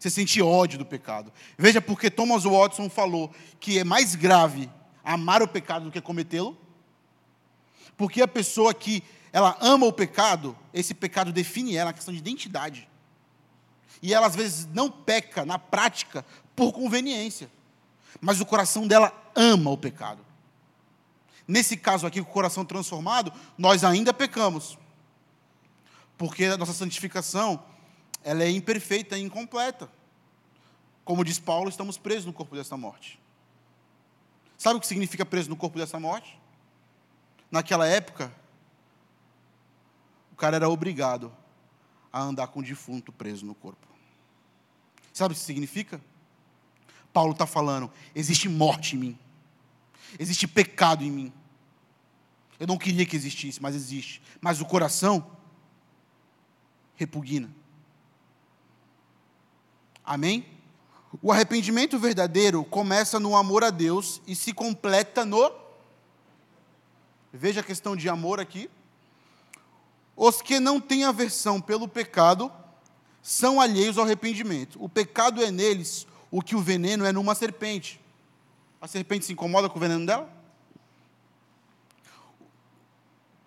Você 0.06 0.12
sente 0.12 0.40
ódio 0.40 0.78
do 0.78 0.86
pecado. 0.86 1.34
Veja 1.58 1.82
porque 1.82 2.12
Thomas 2.12 2.44
Watson 2.44 2.92
falou 2.92 3.34
que 3.60 3.80
é 3.80 3.84
mais 3.84 4.14
grave 4.14 4.70
amar 5.04 5.42
o 5.42 5.48
pecado 5.48 5.86
do 5.86 5.92
que 5.92 6.00
cometê-lo. 6.00 6.56
Porque 7.98 8.22
a 8.22 8.28
pessoa 8.28 8.72
que 8.72 9.04
ela 9.34 9.58
ama 9.60 9.88
o 9.88 9.92
pecado, 9.92 10.56
esse 10.72 10.94
pecado 10.94 11.32
define 11.32 11.76
ela, 11.76 11.90
a 11.90 11.94
questão 11.94 12.14
de 12.14 12.20
identidade. 12.20 12.88
E 14.00 14.14
ela 14.14 14.28
às 14.28 14.36
vezes 14.36 14.68
não 14.68 14.92
peca 14.92 15.44
na 15.44 15.58
prática 15.58 16.24
por 16.56 16.72
conveniência, 16.72 17.50
mas 18.22 18.40
o 18.40 18.46
coração 18.46 18.86
dela 18.86 19.12
ama 19.34 19.72
o 19.72 19.78
pecado. 19.78 20.24
Nesse 21.48 21.76
caso 21.76 22.06
aqui, 22.06 22.22
com 22.22 22.30
o 22.30 22.34
coração 22.34 22.64
transformado, 22.64 23.34
nós 23.58 23.84
ainda 23.84 24.14
pecamos. 24.14 24.78
Porque 26.16 26.46
a 26.46 26.58
nossa 26.58 26.74
santificação 26.74 27.64
ela 28.26 28.44
é 28.44 28.50
imperfeita 28.50 29.16
e 29.16 29.22
incompleta. 29.22 29.88
Como 31.06 31.24
diz 31.24 31.38
Paulo, 31.38 31.70
estamos 31.70 31.96
presos 31.96 32.26
no 32.26 32.34
corpo 32.34 32.56
dessa 32.56 32.76
morte. 32.76 33.20
Sabe 34.58 34.78
o 34.78 34.82
que 34.82 34.88
significa 34.88 35.24
preso 35.24 35.48
no 35.48 35.56
corpo 35.56 35.78
dessa 35.78 36.00
morte? 36.00 36.42
Naquela 37.52 37.86
época, 37.86 38.36
o 40.32 40.36
cara 40.36 40.56
era 40.56 40.68
obrigado 40.68 41.32
a 42.12 42.20
andar 42.20 42.48
com 42.48 42.62
o 42.62 42.64
defunto 42.64 43.12
preso 43.12 43.46
no 43.46 43.54
corpo. 43.54 43.86
Sabe 45.14 45.34
o 45.34 45.38
que 45.38 45.44
significa? 45.44 46.02
Paulo 47.14 47.34
está 47.34 47.46
falando: 47.46 47.92
existe 48.16 48.50
morte 48.50 48.96
em 48.96 49.00
mim, 49.00 49.20
existe 50.18 50.48
pecado 50.48 51.04
em 51.04 51.12
mim. 51.12 51.34
Eu 52.60 52.66
não 52.66 52.78
queria 52.78 53.06
que 53.06 53.16
existisse, 53.16 53.62
mas 53.62 53.76
existe. 53.76 54.20
Mas 54.42 54.62
o 54.62 54.66
coração 54.66 55.38
repugna. 56.96 57.54
Amém? 60.06 60.46
O 61.22 61.32
arrependimento 61.32 61.98
verdadeiro 61.98 62.64
começa 62.64 63.20
no 63.20 63.36
amor 63.36 63.64
a 63.64 63.70
Deus 63.70 64.22
e 64.28 64.36
se 64.36 64.54
completa 64.54 65.26
no. 65.26 65.52
Veja 67.34 67.62
a 67.62 67.64
questão 67.64 67.96
de 67.96 68.08
amor 68.08 68.40
aqui. 68.40 68.70
Os 70.16 70.42
que 70.42 70.60
não 70.60 70.80
têm 70.80 71.04
aversão 71.04 71.60
pelo 71.60 71.88
pecado 71.88 72.52
são 73.22 73.60
alheios 73.60 73.98
ao 73.98 74.06
arrependimento. 74.06 74.82
O 74.82 74.88
pecado 74.88 75.44
é 75.44 75.50
neles 75.50 76.06
o 76.30 76.42
que 76.42 76.56
o 76.56 76.62
veneno 76.62 77.06
é 77.06 77.12
numa 77.12 77.34
serpente. 77.34 78.00
A 78.80 78.88
serpente 78.88 79.26
se 79.26 79.34
incomoda 79.34 79.68
com 79.68 79.78
o 79.78 79.82
veneno 79.82 80.06
dela? 80.06 80.30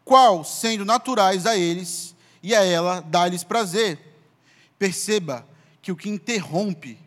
Qual, 0.05 0.43
sendo 0.43 0.85
naturais 0.85 1.47
a 1.47 1.57
eles 1.57 2.15
e 2.43 2.55
a 2.55 2.65
ela, 2.65 3.01
dá-lhes 3.01 3.45
prazer. 3.45 4.01
Perceba 4.79 5.48
que 5.89 5.93
o 5.93 5.97
que 5.97 6.11
interrompe 6.11 7.01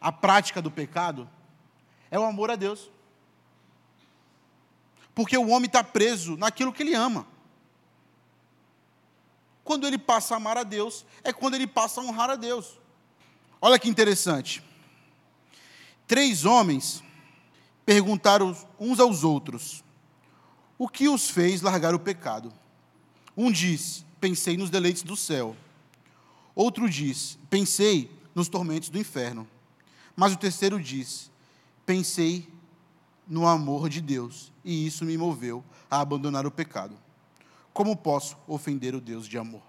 a 0.00 0.12
prática 0.12 0.62
do 0.62 0.70
pecado 0.70 1.28
é 2.08 2.16
o 2.16 2.22
amor 2.22 2.48
a 2.48 2.54
Deus. 2.54 2.88
Porque 5.12 5.36
o 5.36 5.48
homem 5.48 5.66
está 5.66 5.82
preso 5.82 6.36
naquilo 6.36 6.72
que 6.72 6.84
ele 6.84 6.94
ama. 6.94 7.26
Quando 9.64 9.88
ele 9.88 9.98
passa 9.98 10.34
a 10.34 10.36
amar 10.36 10.56
a 10.56 10.62
Deus, 10.62 11.04
é 11.24 11.32
quando 11.32 11.54
ele 11.54 11.66
passa 11.66 12.00
a 12.00 12.04
honrar 12.04 12.30
a 12.30 12.36
Deus. 12.36 12.78
Olha 13.60 13.76
que 13.76 13.88
interessante. 13.88 14.62
Três 16.06 16.44
homens 16.44 17.02
perguntaram 17.84 18.56
uns 18.78 19.00
aos 19.00 19.24
outros: 19.24 19.82
O 20.78 20.88
que 20.88 21.08
os 21.08 21.28
fez 21.28 21.60
largar 21.60 21.92
o 21.92 21.98
pecado? 21.98 22.52
Um 23.36 23.50
disse: 23.50 24.04
Pensei 24.20 24.56
nos 24.56 24.70
deleites 24.70 25.02
do 25.02 25.16
céu. 25.16 25.56
Outro 26.54 26.88
diz: 26.88 27.38
Pensei 27.48 28.10
nos 28.34 28.48
tormentos 28.48 28.88
do 28.88 28.98
inferno. 28.98 29.46
Mas 30.16 30.32
o 30.32 30.36
terceiro 30.36 30.80
diz: 30.80 31.30
Pensei 31.86 32.48
no 33.26 33.46
amor 33.46 33.88
de 33.88 34.00
Deus, 34.00 34.52
e 34.64 34.86
isso 34.86 35.04
me 35.04 35.16
moveu 35.16 35.64
a 35.90 36.00
abandonar 36.00 36.46
o 36.46 36.50
pecado. 36.50 36.96
Como 37.72 37.96
posso 37.96 38.36
ofender 38.46 38.94
o 38.94 39.00
Deus 39.00 39.26
de 39.26 39.38
amor? 39.38 39.62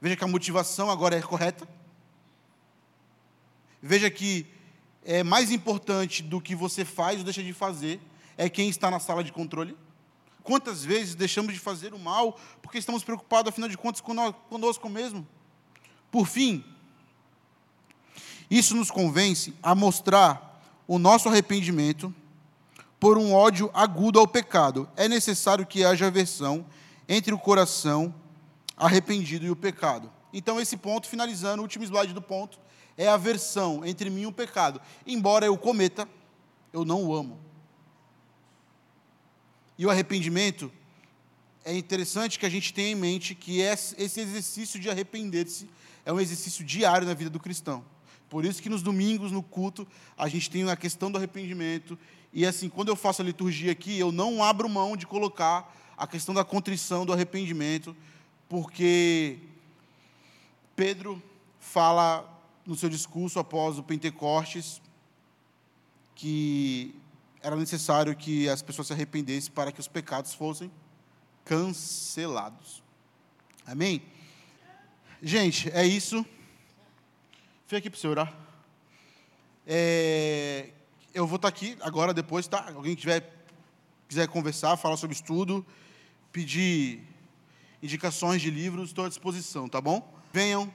Veja 0.00 0.16
que 0.16 0.24
a 0.24 0.28
motivação 0.28 0.90
agora 0.90 1.16
é 1.16 1.22
correta. 1.22 1.68
Veja 3.80 4.10
que 4.10 4.46
é 5.04 5.22
mais 5.22 5.50
importante 5.50 6.22
do 6.22 6.40
que 6.40 6.54
você 6.54 6.84
faz 6.84 7.18
ou 7.18 7.24
deixa 7.24 7.42
de 7.42 7.52
fazer 7.52 8.00
é 8.36 8.48
quem 8.48 8.68
está 8.68 8.90
na 8.90 9.00
sala 9.00 9.22
de 9.22 9.32
controle. 9.32 9.76
Quantas 10.42 10.84
vezes 10.84 11.14
deixamos 11.14 11.52
de 11.52 11.60
fazer 11.60 11.94
o 11.94 11.98
mal 11.98 12.38
porque 12.60 12.78
estamos 12.78 13.04
preocupados, 13.04 13.50
afinal 13.50 13.68
de 13.68 13.78
contas, 13.78 14.00
conosco 14.00 14.88
mesmo? 14.88 15.26
Por 16.10 16.26
fim, 16.26 16.64
isso 18.50 18.74
nos 18.74 18.90
convence 18.90 19.54
a 19.62 19.74
mostrar 19.74 20.62
o 20.86 20.98
nosso 20.98 21.28
arrependimento 21.28 22.14
por 23.00 23.16
um 23.18 23.32
ódio 23.32 23.70
agudo 23.72 24.18
ao 24.18 24.28
pecado. 24.28 24.88
É 24.96 25.08
necessário 25.08 25.66
que 25.66 25.84
haja 25.84 26.06
aversão 26.06 26.66
entre 27.08 27.32
o 27.32 27.38
coração 27.38 28.14
arrependido 28.76 29.46
e 29.46 29.50
o 29.50 29.56
pecado. 29.56 30.10
Então, 30.32 30.60
esse 30.60 30.76
ponto, 30.76 31.08
finalizando, 31.08 31.60
o 31.60 31.62
último 31.62 31.84
slide 31.84 32.12
do 32.12 32.22
ponto, 32.22 32.58
é 32.96 33.08
a 33.08 33.14
aversão 33.14 33.84
entre 33.84 34.10
mim 34.10 34.22
e 34.22 34.26
o 34.26 34.32
pecado. 34.32 34.80
Embora 35.06 35.46
eu 35.46 35.56
cometa, 35.56 36.08
eu 36.72 36.84
não 36.84 37.04
o 37.04 37.14
amo. 37.14 37.38
E 39.78 39.86
o 39.86 39.90
arrependimento, 39.90 40.70
é 41.64 41.76
interessante 41.76 42.38
que 42.38 42.46
a 42.46 42.50
gente 42.50 42.72
tenha 42.74 42.90
em 42.90 42.94
mente 42.94 43.34
que 43.34 43.60
esse 43.60 43.96
exercício 43.98 44.80
de 44.80 44.90
arrepender-se 44.90 45.68
é 46.04 46.12
um 46.12 46.20
exercício 46.20 46.64
diário 46.64 47.06
na 47.06 47.14
vida 47.14 47.30
do 47.30 47.38
cristão. 47.38 47.84
Por 48.28 48.44
isso 48.44 48.62
que 48.62 48.68
nos 48.68 48.82
domingos, 48.82 49.30
no 49.30 49.42
culto, 49.42 49.86
a 50.16 50.28
gente 50.28 50.50
tem 50.50 50.68
a 50.68 50.76
questão 50.76 51.10
do 51.10 51.18
arrependimento. 51.18 51.98
E 52.32 52.46
assim, 52.46 52.68
quando 52.68 52.88
eu 52.88 52.96
faço 52.96 53.22
a 53.22 53.24
liturgia 53.24 53.70
aqui, 53.72 53.98
eu 53.98 54.10
não 54.10 54.42
abro 54.42 54.68
mão 54.68 54.96
de 54.96 55.06
colocar 55.06 55.72
a 55.96 56.06
questão 56.06 56.34
da 56.34 56.44
contrição, 56.44 57.06
do 57.06 57.12
arrependimento, 57.12 57.94
porque 58.48 59.38
Pedro 60.74 61.22
fala 61.60 62.28
no 62.66 62.74
seu 62.74 62.88
discurso 62.88 63.38
após 63.38 63.78
o 63.78 63.82
Pentecostes 63.82 64.80
que 66.14 66.94
era 67.42 67.56
necessário 67.56 68.14
que 68.14 68.48
as 68.48 68.62
pessoas 68.62 68.86
se 68.86 68.92
arrependessem 68.92 69.52
para 69.52 69.72
que 69.72 69.80
os 69.80 69.88
pecados 69.88 70.32
fossem 70.32 70.70
cancelados. 71.44 72.82
Amém? 73.66 74.02
Gente, 75.20 75.70
é 75.70 75.84
isso. 75.84 76.24
Fica 77.66 77.78
aqui 77.78 77.90
para 77.90 77.98
você 77.98 78.06
orar. 78.06 78.34
É, 79.66 80.70
eu 81.14 81.26
vou 81.26 81.36
estar 81.36 81.48
aqui 81.48 81.76
agora, 81.80 82.14
depois, 82.14 82.46
tá? 82.46 82.72
Alguém 82.74 82.94
tiver, 82.94 83.32
quiser 84.08 84.28
conversar, 84.28 84.76
falar 84.76 84.96
sobre 84.96 85.14
estudo, 85.14 85.64
pedir 86.30 87.02
indicações 87.82 88.40
de 88.40 88.50
livros, 88.50 88.90
estou 88.90 89.04
à 89.04 89.08
disposição, 89.08 89.68
tá 89.68 89.80
bom? 89.80 90.12
Venham, 90.32 90.72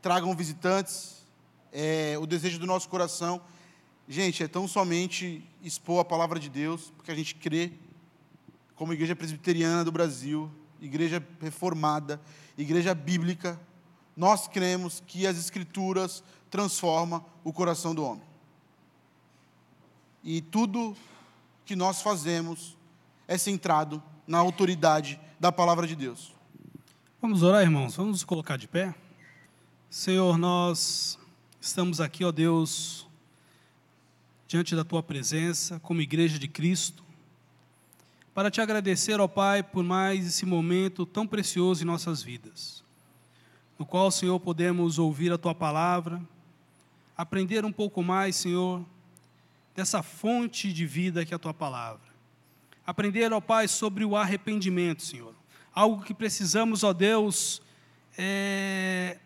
tragam 0.00 0.34
visitantes. 0.34 1.26
É, 1.72 2.16
o 2.18 2.26
desejo 2.26 2.58
do 2.58 2.66
nosso 2.66 2.88
coração, 2.88 3.40
gente, 4.08 4.42
é 4.42 4.48
tão 4.48 4.66
somente 4.66 5.44
expor 5.66 6.00
a 6.00 6.04
palavra 6.04 6.38
de 6.38 6.48
Deus, 6.48 6.92
porque 6.96 7.10
a 7.10 7.14
gente 7.14 7.34
crê, 7.34 7.72
como 8.76 8.92
igreja 8.92 9.16
presbiteriana 9.16 9.84
do 9.84 9.90
Brasil, 9.90 10.50
igreja 10.80 11.26
reformada, 11.40 12.20
igreja 12.56 12.94
bíblica, 12.94 13.60
nós 14.16 14.46
cremos 14.46 15.02
que 15.06 15.26
as 15.26 15.36
Escrituras 15.36 16.22
transformam 16.50 17.24
o 17.42 17.52
coração 17.52 17.94
do 17.94 18.04
homem. 18.04 18.22
E 20.22 20.40
tudo 20.40 20.96
que 21.64 21.74
nós 21.74 22.00
fazemos 22.00 22.76
é 23.26 23.36
centrado 23.36 24.02
na 24.26 24.38
autoridade 24.38 25.20
da 25.38 25.50
palavra 25.50 25.86
de 25.86 25.96
Deus. 25.96 26.34
Vamos 27.20 27.42
orar, 27.42 27.62
irmãos. 27.62 27.96
Vamos 27.96 28.12
nos 28.12 28.24
colocar 28.24 28.56
de 28.56 28.68
pé. 28.68 28.94
Senhor, 29.90 30.38
nós 30.38 31.18
estamos 31.60 32.00
aqui, 32.00 32.24
ó 32.24 32.30
Deus, 32.30 33.05
diante 34.46 34.76
da 34.76 34.84
tua 34.84 35.02
presença, 35.02 35.80
como 35.80 36.00
igreja 36.00 36.38
de 36.38 36.48
Cristo, 36.48 37.04
para 38.34 38.50
te 38.50 38.60
agradecer, 38.60 39.20
ó 39.20 39.26
Pai, 39.26 39.62
por 39.62 39.82
mais 39.82 40.26
esse 40.26 40.44
momento 40.44 41.06
tão 41.06 41.26
precioso 41.26 41.82
em 41.82 41.86
nossas 41.86 42.22
vidas 42.22 42.86
no 43.78 43.84
qual, 43.84 44.10
Senhor, 44.10 44.38
podemos 44.40 44.98
ouvir 44.98 45.32
a 45.32 45.38
tua 45.38 45.54
palavra, 45.54 46.20
aprender 47.16 47.64
um 47.64 47.72
pouco 47.72 48.02
mais, 48.02 48.36
Senhor, 48.36 48.84
dessa 49.74 50.02
fonte 50.02 50.72
de 50.72 50.86
vida 50.86 51.24
que 51.24 51.34
é 51.34 51.36
a 51.36 51.38
tua 51.38 51.52
palavra. 51.52 52.06
Aprender, 52.86 53.32
ó 53.32 53.40
Pai, 53.40 53.68
sobre 53.68 54.04
o 54.04 54.16
arrependimento, 54.16 55.02
Senhor. 55.02 55.34
Algo 55.74 56.02
que 56.02 56.14
precisamos, 56.14 56.82
ó 56.84 56.92
Deus, 56.92 57.60
é, 58.16 59.18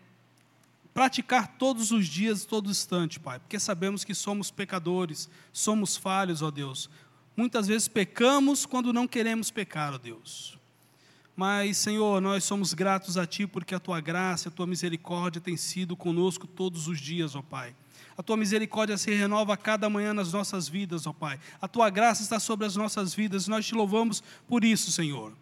praticar 0.93 1.47
todos 1.57 1.91
os 1.91 2.07
dias, 2.07 2.45
todo 2.45 2.69
instante, 2.69 3.19
Pai, 3.19 3.39
porque 3.39 3.59
sabemos 3.59 4.03
que 4.03 4.13
somos 4.13 4.51
pecadores, 4.51 5.29
somos 5.51 5.95
falhos, 5.95 6.41
ó 6.41 6.51
Deus. 6.51 6.89
Muitas 7.35 7.67
vezes 7.67 7.87
pecamos 7.87 8.65
quando 8.65 8.91
não 8.91 9.07
queremos 9.07 9.49
pecar, 9.49 9.93
ó 9.93 9.97
Deus. 9.97 10.57
Mas, 11.35 11.77
Senhor, 11.77 12.21
nós 12.21 12.43
somos 12.43 12.73
gratos 12.73 13.17
a 13.17 13.25
Ti 13.25 13.47
porque 13.47 13.73
a 13.73 13.79
Tua 13.79 14.01
graça, 14.01 14.49
a 14.49 14.51
Tua 14.51 14.67
misericórdia 14.67 15.39
tem 15.39 15.55
sido 15.55 15.95
conosco 15.95 16.45
todos 16.45 16.87
os 16.87 16.99
dias, 16.99 17.35
ó 17.35 17.41
Pai. 17.41 17.73
A 18.17 18.21
Tua 18.21 18.35
misericórdia 18.35 18.97
se 18.97 19.13
renova 19.13 19.53
a 19.53 19.57
cada 19.57 19.89
manhã 19.89 20.13
nas 20.13 20.33
nossas 20.33 20.67
vidas, 20.67 21.07
ó 21.07 21.13
Pai. 21.13 21.39
A 21.61 21.67
Tua 21.67 21.89
graça 21.89 22.21
está 22.21 22.39
sobre 22.39 22.67
as 22.67 22.75
nossas 22.75 23.13
vidas 23.13 23.47
e 23.47 23.49
nós 23.49 23.65
te 23.65 23.73
louvamos 23.73 24.21
por 24.45 24.65
isso, 24.65 24.91
Senhor. 24.91 25.33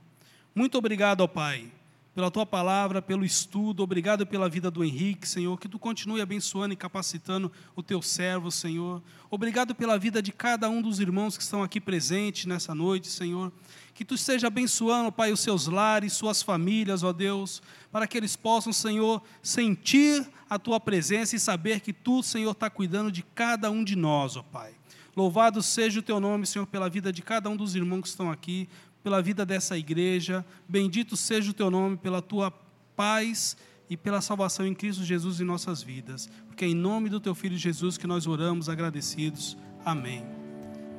Muito 0.53 0.77
obrigado, 0.77 1.21
ó 1.21 1.27
Pai 1.27 1.71
pela 2.19 2.29
tua 2.29 2.45
palavra, 2.45 3.01
pelo 3.01 3.23
estudo, 3.23 3.81
obrigado 3.81 4.27
pela 4.27 4.49
vida 4.49 4.69
do 4.69 4.83
Henrique, 4.83 5.25
Senhor, 5.25 5.57
que 5.57 5.69
tu 5.69 5.79
continue 5.79 6.19
abençoando 6.19 6.73
e 6.73 6.75
capacitando 6.75 7.49
o 7.77 7.81
teu 7.81 8.01
servo, 8.01 8.51
Senhor. 8.51 9.01
Obrigado 9.31 9.73
pela 9.73 9.97
vida 9.97 10.21
de 10.21 10.33
cada 10.33 10.69
um 10.69 10.81
dos 10.81 10.99
irmãos 10.99 11.37
que 11.37 11.43
estão 11.43 11.63
aqui 11.63 11.79
presentes 11.79 12.45
nessa 12.45 12.75
noite, 12.75 13.07
Senhor. 13.07 13.53
Que 13.93 14.03
tu 14.03 14.15
esteja 14.15 14.47
abençoando, 14.47 15.13
Pai, 15.13 15.31
os 15.31 15.39
seus 15.39 15.67
lares, 15.67 16.11
suas 16.11 16.43
famílias, 16.43 17.03
ó 17.03 17.13
Deus, 17.13 17.61
para 17.89 18.05
que 18.05 18.17
eles 18.17 18.35
possam, 18.35 18.73
Senhor, 18.73 19.23
sentir 19.41 20.27
a 20.49 20.59
tua 20.59 20.77
presença 20.77 21.37
e 21.37 21.39
saber 21.39 21.79
que 21.79 21.93
tu, 21.93 22.21
Senhor, 22.21 22.51
está 22.51 22.69
cuidando 22.69 23.13
de 23.13 23.23
cada 23.23 23.71
um 23.71 23.81
de 23.81 23.95
nós, 23.95 24.35
ó 24.35 24.43
Pai. 24.43 24.73
Louvado 25.15 25.61
seja 25.63 25.99
o 25.99 26.03
teu 26.03 26.19
nome, 26.19 26.45
Senhor, 26.45 26.65
pela 26.65 26.89
vida 26.89 27.11
de 27.11 27.21
cada 27.21 27.49
um 27.49 27.55
dos 27.55 27.75
irmãos 27.75 28.01
que 28.03 28.07
estão 28.09 28.29
aqui 28.29 28.69
pela 29.03 29.21
vida 29.21 29.45
dessa 29.45 29.77
igreja. 29.77 30.45
Bendito 30.67 31.15
seja 31.15 31.51
o 31.51 31.53
teu 31.53 31.69
nome 31.69 31.97
pela 31.97 32.21
tua 32.21 32.51
paz 32.95 33.55
e 33.89 33.97
pela 33.97 34.21
salvação 34.21 34.65
em 34.65 34.73
Cristo 34.73 35.03
Jesus 35.03 35.41
em 35.41 35.45
nossas 35.45 35.81
vidas. 35.81 36.29
Porque 36.47 36.65
é 36.65 36.67
em 36.67 36.75
nome 36.75 37.09
do 37.09 37.19
teu 37.19 37.33
filho 37.33 37.57
Jesus 37.57 37.97
que 37.97 38.05
nós 38.05 38.27
oramos 38.27 38.69
agradecidos. 38.69 39.57
Amém. 39.83 40.23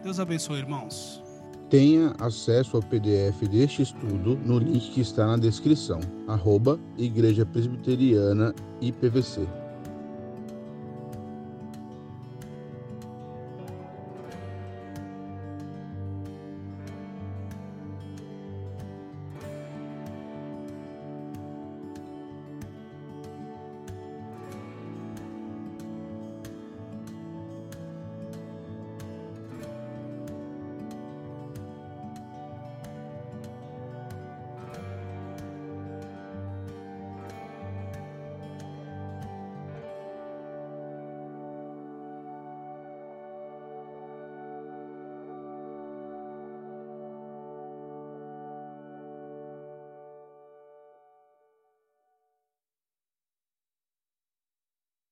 Deus 0.02 0.18
abençoe, 0.18 0.58
irmãos. 0.58 1.22
Tenha 1.68 2.16
acesso 2.18 2.76
ao 2.76 2.82
PDF 2.82 3.46
deste 3.48 3.82
estudo 3.82 4.36
no 4.44 4.58
link 4.58 4.90
que 4.90 5.00
está 5.00 5.24
na 5.26 5.36
descrição. 5.36 6.00
Arroba 6.26 6.80
Igreja 6.98 7.46
Presbiteriana 7.46 8.52
IPVC. 8.80 9.46